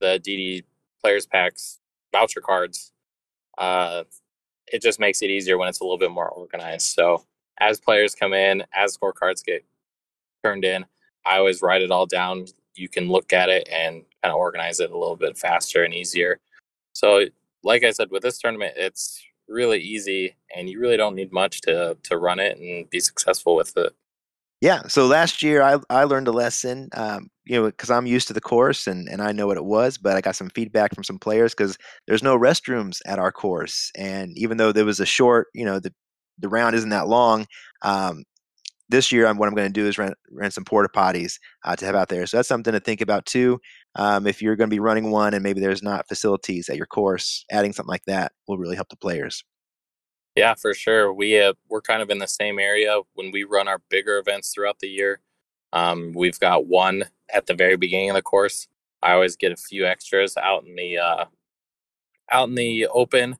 the 0.00 0.20
DD 0.24 0.64
players 1.02 1.26
packs, 1.26 1.80
voucher 2.12 2.40
cards. 2.40 2.92
Uh, 3.58 4.04
it 4.72 4.80
just 4.82 5.00
makes 5.00 5.22
it 5.22 5.30
easier 5.30 5.58
when 5.58 5.68
it's 5.68 5.80
a 5.80 5.84
little 5.84 5.98
bit 5.98 6.10
more 6.10 6.28
organized. 6.28 6.86
So 6.86 7.24
as 7.58 7.80
players 7.80 8.14
come 8.14 8.32
in, 8.32 8.64
as 8.74 8.96
scorecards 8.96 9.44
get 9.44 9.64
turned 10.44 10.64
in, 10.64 10.86
I 11.26 11.38
always 11.38 11.62
write 11.62 11.82
it 11.82 11.90
all 11.90 12.06
down. 12.06 12.46
You 12.74 12.88
can 12.88 13.08
look 13.08 13.32
at 13.32 13.48
it 13.48 13.68
and 13.70 14.04
kind 14.22 14.32
of 14.32 14.38
organize 14.38 14.80
it 14.80 14.90
a 14.90 14.98
little 14.98 15.16
bit 15.16 15.38
faster 15.38 15.84
and 15.84 15.94
easier. 15.94 16.38
So, 16.92 17.26
like 17.62 17.84
I 17.84 17.90
said, 17.90 18.10
with 18.10 18.22
this 18.22 18.38
tournament, 18.38 18.74
it's 18.76 19.22
really 19.48 19.80
easy, 19.80 20.36
and 20.54 20.68
you 20.68 20.80
really 20.80 20.96
don't 20.96 21.14
need 21.14 21.32
much 21.32 21.60
to 21.62 21.96
to 22.04 22.18
run 22.18 22.38
it 22.40 22.58
and 22.58 22.88
be 22.90 23.00
successful 23.00 23.56
with 23.56 23.76
it. 23.76 23.94
Yeah. 24.60 24.82
So 24.88 25.06
last 25.06 25.42
year 25.42 25.62
I, 25.62 25.78
I 25.88 26.04
learned 26.04 26.28
a 26.28 26.32
lesson, 26.32 26.90
um, 26.92 27.30
you 27.46 27.56
know, 27.56 27.66
because 27.66 27.90
I'm 27.90 28.06
used 28.06 28.28
to 28.28 28.34
the 28.34 28.42
course 28.42 28.86
and, 28.86 29.08
and 29.08 29.22
I 29.22 29.32
know 29.32 29.46
what 29.46 29.56
it 29.56 29.64
was, 29.64 29.96
but 29.96 30.16
I 30.16 30.20
got 30.20 30.36
some 30.36 30.50
feedback 30.50 30.94
from 30.94 31.02
some 31.02 31.18
players 31.18 31.54
because 31.54 31.78
there's 32.06 32.22
no 32.22 32.38
restrooms 32.38 33.00
at 33.06 33.18
our 33.18 33.32
course. 33.32 33.90
And 33.96 34.36
even 34.36 34.58
though 34.58 34.70
there 34.70 34.84
was 34.84 35.00
a 35.00 35.06
short, 35.06 35.48
you 35.54 35.64
know, 35.64 35.80
the, 35.80 35.94
the 36.38 36.50
round 36.50 36.74
isn't 36.76 36.90
that 36.90 37.08
long, 37.08 37.46
um, 37.82 38.24
this 38.90 39.12
year, 39.12 39.26
I'm, 39.26 39.38
what 39.38 39.48
I'm 39.48 39.54
going 39.54 39.68
to 39.68 39.72
do 39.72 39.86
is 39.86 39.98
rent, 39.98 40.14
rent 40.30 40.52
some 40.52 40.64
porta 40.64 40.88
potties 40.94 41.38
uh, 41.64 41.76
to 41.76 41.86
have 41.86 41.94
out 41.94 42.08
there. 42.08 42.26
So 42.26 42.36
that's 42.36 42.48
something 42.48 42.72
to 42.72 42.80
think 42.80 43.00
about 43.00 43.24
too. 43.24 43.60
Um, 43.94 44.26
if 44.26 44.42
you're 44.42 44.56
going 44.56 44.68
to 44.68 44.74
be 44.74 44.80
running 44.80 45.10
one 45.10 45.32
and 45.34 45.42
maybe 45.42 45.60
there's 45.60 45.82
not 45.82 46.08
facilities 46.08 46.68
at 46.68 46.76
your 46.76 46.86
course, 46.86 47.44
adding 47.50 47.72
something 47.72 47.90
like 47.90 48.04
that 48.06 48.32
will 48.46 48.58
really 48.58 48.76
help 48.76 48.88
the 48.88 48.96
players. 48.96 49.44
Yeah, 50.36 50.54
for 50.54 50.74
sure. 50.74 51.12
We 51.12 51.40
uh, 51.40 51.54
we're 51.68 51.82
kind 51.82 52.02
of 52.02 52.10
in 52.10 52.18
the 52.18 52.28
same 52.28 52.58
area 52.58 53.00
when 53.14 53.32
we 53.32 53.44
run 53.44 53.66
our 53.66 53.80
bigger 53.90 54.18
events 54.18 54.52
throughout 54.52 54.78
the 54.78 54.88
year. 54.88 55.20
Um, 55.72 56.12
we've 56.14 56.38
got 56.38 56.66
one 56.66 57.04
at 57.32 57.46
the 57.46 57.54
very 57.54 57.76
beginning 57.76 58.10
of 58.10 58.16
the 58.16 58.22
course. 58.22 58.68
I 59.02 59.12
always 59.12 59.36
get 59.36 59.52
a 59.52 59.56
few 59.56 59.86
extras 59.86 60.36
out 60.36 60.64
in 60.64 60.76
the 60.76 60.98
uh, 60.98 61.24
out 62.30 62.48
in 62.48 62.54
the 62.54 62.86
open. 62.86 63.38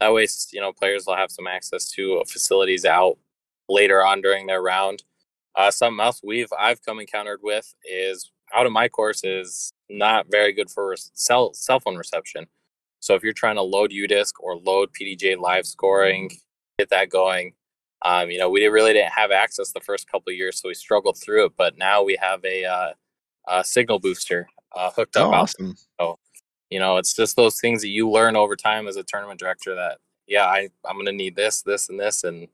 That 0.00 0.12
way, 0.12 0.26
you 0.52 0.60
know, 0.60 0.72
players 0.72 1.04
will 1.06 1.16
have 1.16 1.30
some 1.30 1.46
access 1.46 1.90
to 1.92 2.22
facilities 2.26 2.84
out 2.84 3.18
later 3.68 4.04
on 4.04 4.20
during 4.20 4.46
their 4.46 4.62
round. 4.62 5.02
Uh, 5.54 5.70
something 5.70 6.04
else 6.04 6.20
we've 6.22 6.52
I've 6.58 6.82
come 6.82 7.00
encountered 7.00 7.40
with 7.42 7.74
is 7.84 8.30
out 8.54 8.66
of 8.66 8.72
my 8.72 8.88
course 8.88 9.24
is 9.24 9.72
not 9.88 10.26
very 10.30 10.52
good 10.52 10.70
for 10.70 10.94
cell 10.96 11.54
cell 11.54 11.80
phone 11.80 11.96
reception. 11.96 12.46
So 13.00 13.14
if 13.14 13.22
you're 13.22 13.32
trying 13.32 13.56
to 13.56 13.62
load 13.62 13.92
UDisc 13.92 14.32
or 14.40 14.56
load 14.56 14.90
PDGA 14.92 15.38
live 15.38 15.66
scoring, 15.66 16.30
get 16.78 16.90
that 16.90 17.10
going. 17.10 17.54
Um, 18.02 18.30
you 18.30 18.38
know, 18.38 18.50
we 18.50 18.66
really 18.66 18.92
didn't 18.92 19.12
have 19.12 19.30
access 19.30 19.72
the 19.72 19.80
first 19.80 20.10
couple 20.10 20.30
of 20.30 20.36
years, 20.36 20.60
so 20.60 20.68
we 20.68 20.74
struggled 20.74 21.18
through 21.18 21.46
it. 21.46 21.52
But 21.56 21.78
now 21.78 22.02
we 22.02 22.16
have 22.20 22.44
a, 22.44 22.64
uh, 22.64 22.92
a 23.48 23.64
signal 23.64 23.98
booster 23.98 24.48
uh, 24.74 24.90
hooked 24.90 25.16
up. 25.16 25.28
Oh, 25.28 25.34
awesome. 25.34 25.76
So, 26.00 26.18
you 26.70 26.78
know, 26.78 26.96
it's 26.96 27.14
just 27.14 27.36
those 27.36 27.60
things 27.60 27.80
that 27.82 27.88
you 27.88 28.10
learn 28.10 28.36
over 28.36 28.56
time 28.56 28.86
as 28.86 28.96
a 28.96 29.02
tournament 29.02 29.40
director 29.40 29.74
that, 29.74 29.98
yeah, 30.26 30.44
I, 30.44 30.68
I'm 30.84 30.96
going 30.96 31.06
to 31.06 31.12
need 31.12 31.36
this, 31.36 31.62
this, 31.62 31.88
and 31.88 31.98
this, 31.98 32.24
and 32.24 32.48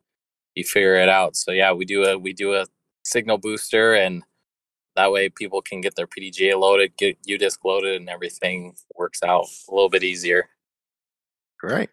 you 0.54 0.64
figure 0.64 0.96
it 0.96 1.08
out. 1.08 1.36
So 1.36 1.52
yeah, 1.52 1.72
we 1.72 1.84
do 1.84 2.04
a 2.04 2.18
we 2.18 2.32
do 2.32 2.54
a 2.54 2.66
signal 3.04 3.38
booster, 3.38 3.94
and 3.94 4.22
that 4.96 5.12
way 5.12 5.28
people 5.28 5.62
can 5.62 5.80
get 5.80 5.94
their 5.94 6.06
PDGA 6.06 6.58
loaded, 6.58 6.96
get 6.96 7.18
UDisc 7.28 7.58
loaded, 7.64 8.00
and 8.00 8.08
everything 8.08 8.74
works 8.96 9.22
out 9.22 9.46
a 9.68 9.74
little 9.74 9.88
bit 9.88 10.04
easier. 10.04 10.48
Great. 11.58 11.90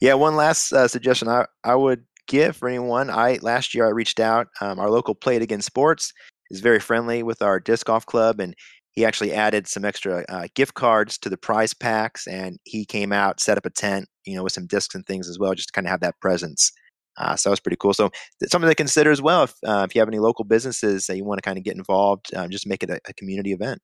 Yeah, 0.00 0.14
one 0.14 0.36
last 0.36 0.72
uh, 0.72 0.88
suggestion 0.88 1.28
I, 1.28 1.46
I 1.64 1.74
would 1.74 2.04
give 2.26 2.56
for 2.56 2.68
anyone. 2.68 3.10
I 3.10 3.38
last 3.42 3.74
year 3.74 3.86
I 3.86 3.90
reached 3.90 4.20
out. 4.20 4.48
Um, 4.60 4.78
our 4.78 4.90
local 4.90 5.14
Play 5.14 5.36
It 5.36 5.42
Again 5.42 5.62
Sports 5.62 6.12
is 6.50 6.60
very 6.60 6.80
friendly 6.80 7.22
with 7.22 7.40
our 7.42 7.60
disc 7.60 7.86
golf 7.86 8.04
club, 8.06 8.40
and 8.40 8.54
he 8.92 9.04
actually 9.04 9.32
added 9.32 9.68
some 9.68 9.84
extra 9.84 10.24
uh, 10.28 10.48
gift 10.54 10.74
cards 10.74 11.16
to 11.18 11.28
the 11.28 11.36
prize 11.36 11.72
packs. 11.72 12.26
And 12.26 12.58
he 12.64 12.84
came 12.84 13.12
out, 13.12 13.40
set 13.40 13.56
up 13.56 13.66
a 13.66 13.70
tent, 13.70 14.06
you 14.26 14.36
know, 14.36 14.42
with 14.42 14.52
some 14.52 14.66
discs 14.66 14.94
and 14.94 15.06
things 15.06 15.28
as 15.28 15.38
well, 15.38 15.54
just 15.54 15.68
to 15.68 15.72
kind 15.72 15.86
of 15.86 15.90
have 15.90 16.00
that 16.00 16.20
presence. 16.20 16.72
Uh, 17.20 17.36
so 17.36 17.48
that 17.48 17.52
was 17.52 17.60
pretty 17.60 17.76
cool. 17.76 17.92
So 17.92 18.10
something 18.46 18.68
to 18.68 18.74
consider 18.74 19.10
as 19.10 19.20
well 19.20 19.44
if, 19.44 19.54
uh, 19.66 19.86
if 19.88 19.94
you 19.94 20.00
have 20.00 20.08
any 20.08 20.18
local 20.18 20.44
businesses 20.44 21.06
that 21.06 21.16
you 21.16 21.24
want 21.24 21.38
to 21.38 21.42
kind 21.42 21.58
of 21.58 21.64
get 21.64 21.76
involved, 21.76 22.34
uh, 22.34 22.48
just 22.48 22.66
make 22.66 22.82
it 22.82 22.88
a, 22.88 22.98
a, 23.06 23.12
community 23.12 23.52
event. 23.52 23.82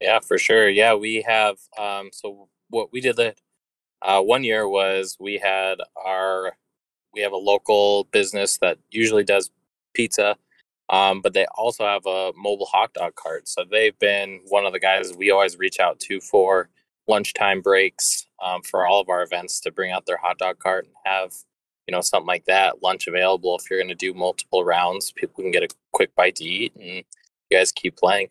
Yeah, 0.00 0.20
for 0.20 0.38
sure. 0.38 0.68
Yeah, 0.68 0.94
we 0.94 1.22
have. 1.22 1.58
Um, 1.78 2.08
so 2.12 2.48
what 2.70 2.92
we 2.92 3.02
did 3.02 3.16
that 3.16 3.36
uh, 4.00 4.22
one 4.22 4.42
year 4.42 4.66
was 4.66 5.16
we 5.20 5.38
had 5.38 5.78
our 6.02 6.56
we 7.14 7.20
have 7.20 7.32
a 7.32 7.36
local 7.36 8.04
business 8.04 8.56
that 8.58 8.78
usually 8.90 9.22
does 9.22 9.50
pizza, 9.92 10.36
um, 10.88 11.20
but 11.20 11.34
they 11.34 11.46
also 11.56 11.84
have 11.84 12.06
a 12.06 12.32
mobile 12.34 12.66
hot 12.66 12.94
dog 12.94 13.14
cart. 13.16 13.46
So 13.46 13.64
they've 13.70 13.98
been 13.98 14.40
one 14.48 14.64
of 14.64 14.72
the 14.72 14.80
guys 14.80 15.12
we 15.14 15.30
always 15.30 15.58
reach 15.58 15.78
out 15.78 16.00
to 16.00 16.20
for 16.22 16.70
lunchtime 17.06 17.60
breaks 17.60 18.26
um, 18.42 18.62
for 18.62 18.86
all 18.86 19.00
of 19.00 19.10
our 19.10 19.22
events 19.22 19.60
to 19.60 19.70
bring 19.70 19.92
out 19.92 20.06
their 20.06 20.16
hot 20.16 20.38
dog 20.38 20.58
cart 20.58 20.86
and 20.86 20.94
have 21.04 21.32
you 21.86 21.92
know, 21.92 22.00
something 22.00 22.26
like 22.26 22.44
that, 22.46 22.82
lunch 22.82 23.06
available. 23.06 23.56
If 23.58 23.68
you're 23.70 23.78
going 23.78 23.88
to 23.88 23.94
do 23.94 24.14
multiple 24.14 24.64
rounds, 24.64 25.12
people 25.12 25.42
can 25.42 25.50
get 25.50 25.62
a 25.62 25.68
quick 25.92 26.14
bite 26.14 26.36
to 26.36 26.44
eat 26.44 26.74
and 26.76 27.04
you 27.50 27.58
guys 27.58 27.72
keep 27.72 27.96
playing. 27.96 28.28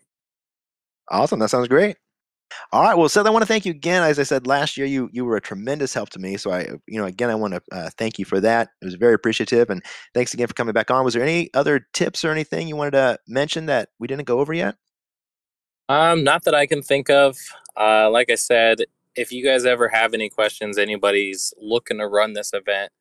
Awesome. 1.09 1.39
That 1.39 1.49
sounds 1.49 1.67
great. 1.67 1.97
All 2.71 2.81
right. 2.81 2.97
Well, 2.97 3.09
Seth, 3.09 3.25
I 3.25 3.29
want 3.29 3.43
to 3.43 3.47
thank 3.47 3.65
you 3.65 3.71
again. 3.71 4.03
As 4.03 4.19
I 4.19 4.23
said 4.23 4.47
last 4.47 4.77
year, 4.77 4.85
you 4.85 5.09
you 5.13 5.23
were 5.25 5.37
a 5.37 5.41
tremendous 5.41 5.93
help 5.93 6.09
to 6.09 6.19
me. 6.19 6.37
So 6.37 6.51
I, 6.51 6.67
you 6.87 6.99
know, 6.99 7.05
again, 7.05 7.29
I 7.29 7.35
want 7.35 7.53
to 7.53 7.61
uh, 7.71 7.89
thank 7.97 8.19
you 8.19 8.25
for 8.25 8.39
that. 8.41 8.69
It 8.81 8.85
was 8.85 8.95
very 8.95 9.13
appreciative, 9.13 9.69
and 9.69 9.83
thanks 10.13 10.33
again 10.33 10.47
for 10.47 10.53
coming 10.53 10.73
back 10.73 10.91
on. 10.91 11.05
Was 11.05 11.13
there 11.13 11.23
any 11.23 11.49
other 11.53 11.87
tips 11.93 12.25
or 12.25 12.31
anything 12.31 12.67
you 12.67 12.75
wanted 12.75 12.91
to 12.91 13.19
mention 13.27 13.67
that 13.67 13.89
we 13.99 14.07
didn't 14.07 14.27
go 14.27 14.39
over 14.39 14.53
yet? 14.53 14.75
Um, 15.89 16.23
not 16.23 16.43
that 16.43 16.55
I 16.55 16.65
can 16.65 16.81
think 16.81 17.09
of. 17.09 17.37
Uh, 17.77 18.09
like 18.09 18.29
I 18.29 18.35
said, 18.35 18.79
if 19.15 19.31
you 19.31 19.43
guys 19.43 19.65
ever 19.65 19.89
have 19.89 20.13
any 20.13 20.29
questions, 20.29 20.77
anybody's 20.77 21.53
looking 21.57 21.97
to 21.97 22.07
run 22.07 22.33
this 22.33 22.51
event, 22.53 22.91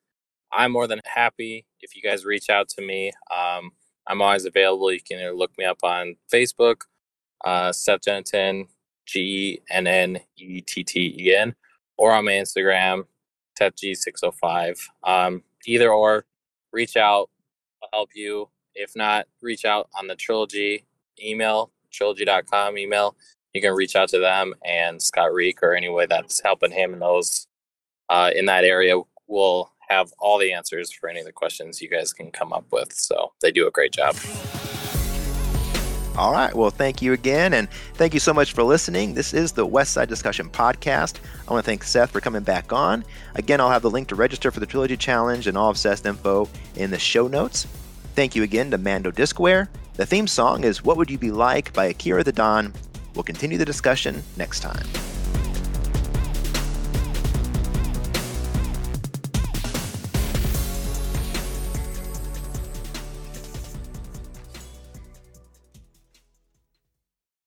I'm 0.53 0.73
more 0.73 0.87
than 0.87 1.01
happy 1.05 1.65
if 1.81 1.95
you 1.95 2.03
guys 2.03 2.25
reach 2.25 2.51
out 2.51 2.69
to 2.71 2.83
me. 2.83 3.13
Um, 3.35 3.71
I'm 4.07 4.23
always 4.23 4.45
available. 4.45 4.93
You 4.93 5.01
can 5.01 5.37
look 5.37 5.57
me 5.59 5.65
up 5.65 5.79
on 5.83 6.17
Facebook, 6.33 6.83
uh, 7.45 7.73
Seth 7.73 8.03
G 8.03 9.21
E 9.21 9.59
N 9.71 9.87
N 9.87 10.21
E 10.37 10.61
T 10.61 10.85
T 10.85 11.17
E 11.19 11.35
N, 11.35 11.55
or 11.97 12.13
on 12.13 12.25
my 12.25 12.33
Instagram, 12.33 13.05
SethG605. 13.61 14.79
Um, 15.05 15.43
either 15.67 15.93
or, 15.93 16.25
reach 16.73 16.97
out. 16.97 17.31
I'll 17.83 17.89
help 17.93 18.11
you. 18.15 18.49
If 18.75 18.95
not, 18.95 19.27
reach 19.43 19.65
out 19.65 19.89
on 19.99 20.07
the 20.07 20.15
Trilogy 20.15 20.85
email, 21.23 21.71
trilogy.com 21.91 22.79
email. 22.79 23.17
You 23.53 23.61
can 23.61 23.75
reach 23.75 23.97
out 23.97 24.09
to 24.11 24.19
them 24.19 24.55
and 24.65 25.03
Scott 25.03 25.33
Reek 25.33 25.63
or 25.63 25.75
any 25.75 25.89
way 25.89 26.07
that's 26.07 26.41
helping 26.41 26.71
him 26.71 26.95
in 26.95 27.01
those 27.01 27.47
uh, 28.09 28.31
in 28.35 28.47
that 28.47 28.65
area 28.65 29.01
will 29.27 29.73
have 29.91 30.13
all 30.19 30.39
the 30.39 30.53
answers 30.53 30.91
for 30.91 31.09
any 31.09 31.21
of 31.21 31.27
the 31.27 31.33
questions 31.33 31.83
you 31.83 31.89
guys 31.89 32.13
can 32.13 32.31
come 32.31 32.53
up 32.53 32.65
with. 32.71 32.93
So 32.93 33.33
they 33.43 33.51
do 33.51 33.67
a 33.67 33.71
great 33.71 33.93
job. 33.93 34.17
All 36.17 36.33
right. 36.33 36.55
Well, 36.55 36.71
thank 36.71 37.03
you 37.03 37.13
again. 37.13 37.55
And 37.55 37.71
thank 37.95 38.15
you 38.15 38.21
so 38.21 38.35
much 38.35 38.53
for 38.53 38.63
listening. 38.63 39.15
This 39.15 39.33
is 39.33 39.53
the 39.53 39.65
West 39.65 39.93
Side 39.93 40.09
Discussion 40.09 40.49
Podcast. 40.49 41.19
I 41.49 41.53
want 41.53 41.65
to 41.65 41.69
thank 41.69 41.83
Seth 41.83 42.11
for 42.11 42.21
coming 42.21 42.43
back 42.43 42.73
on. 42.73 43.05
Again, 43.37 43.61
I'll 43.61 43.71
have 43.71 43.83
the 43.83 43.91
link 43.91 44.09
to 44.09 44.15
register 44.15 44.51
for 44.51 44.61
the 44.61 44.67
Trilogy 44.67 44.97
Challenge 44.97 45.47
and 45.47 45.57
all 45.57 45.71
of 45.71 45.79
Seth's 45.79 46.05
info 46.05 46.49
in 46.77 46.91
the 46.91 46.99
show 46.99 47.27
notes. 47.27 47.67
Thank 48.15 48.35
you 48.35 48.43
again 48.43 48.71
to 48.73 48.79
Mando 48.79 49.11
Discware. 49.11 49.69
The 49.95 50.07
theme 50.07 50.27
song 50.27 50.65
is 50.65 50.85
What 50.85 50.97
Would 50.97 51.11
You 51.11 51.19
Be 51.19 51.31
Like 51.31 51.73
by 51.73 51.87
Akira 51.87 52.25
the 52.25 52.33
Don. 52.33 52.73
We'll 53.15 53.25
continue 53.25 53.59
the 53.59 53.65
discussion 53.65 54.23
next 54.37 54.61
time. 54.61 54.87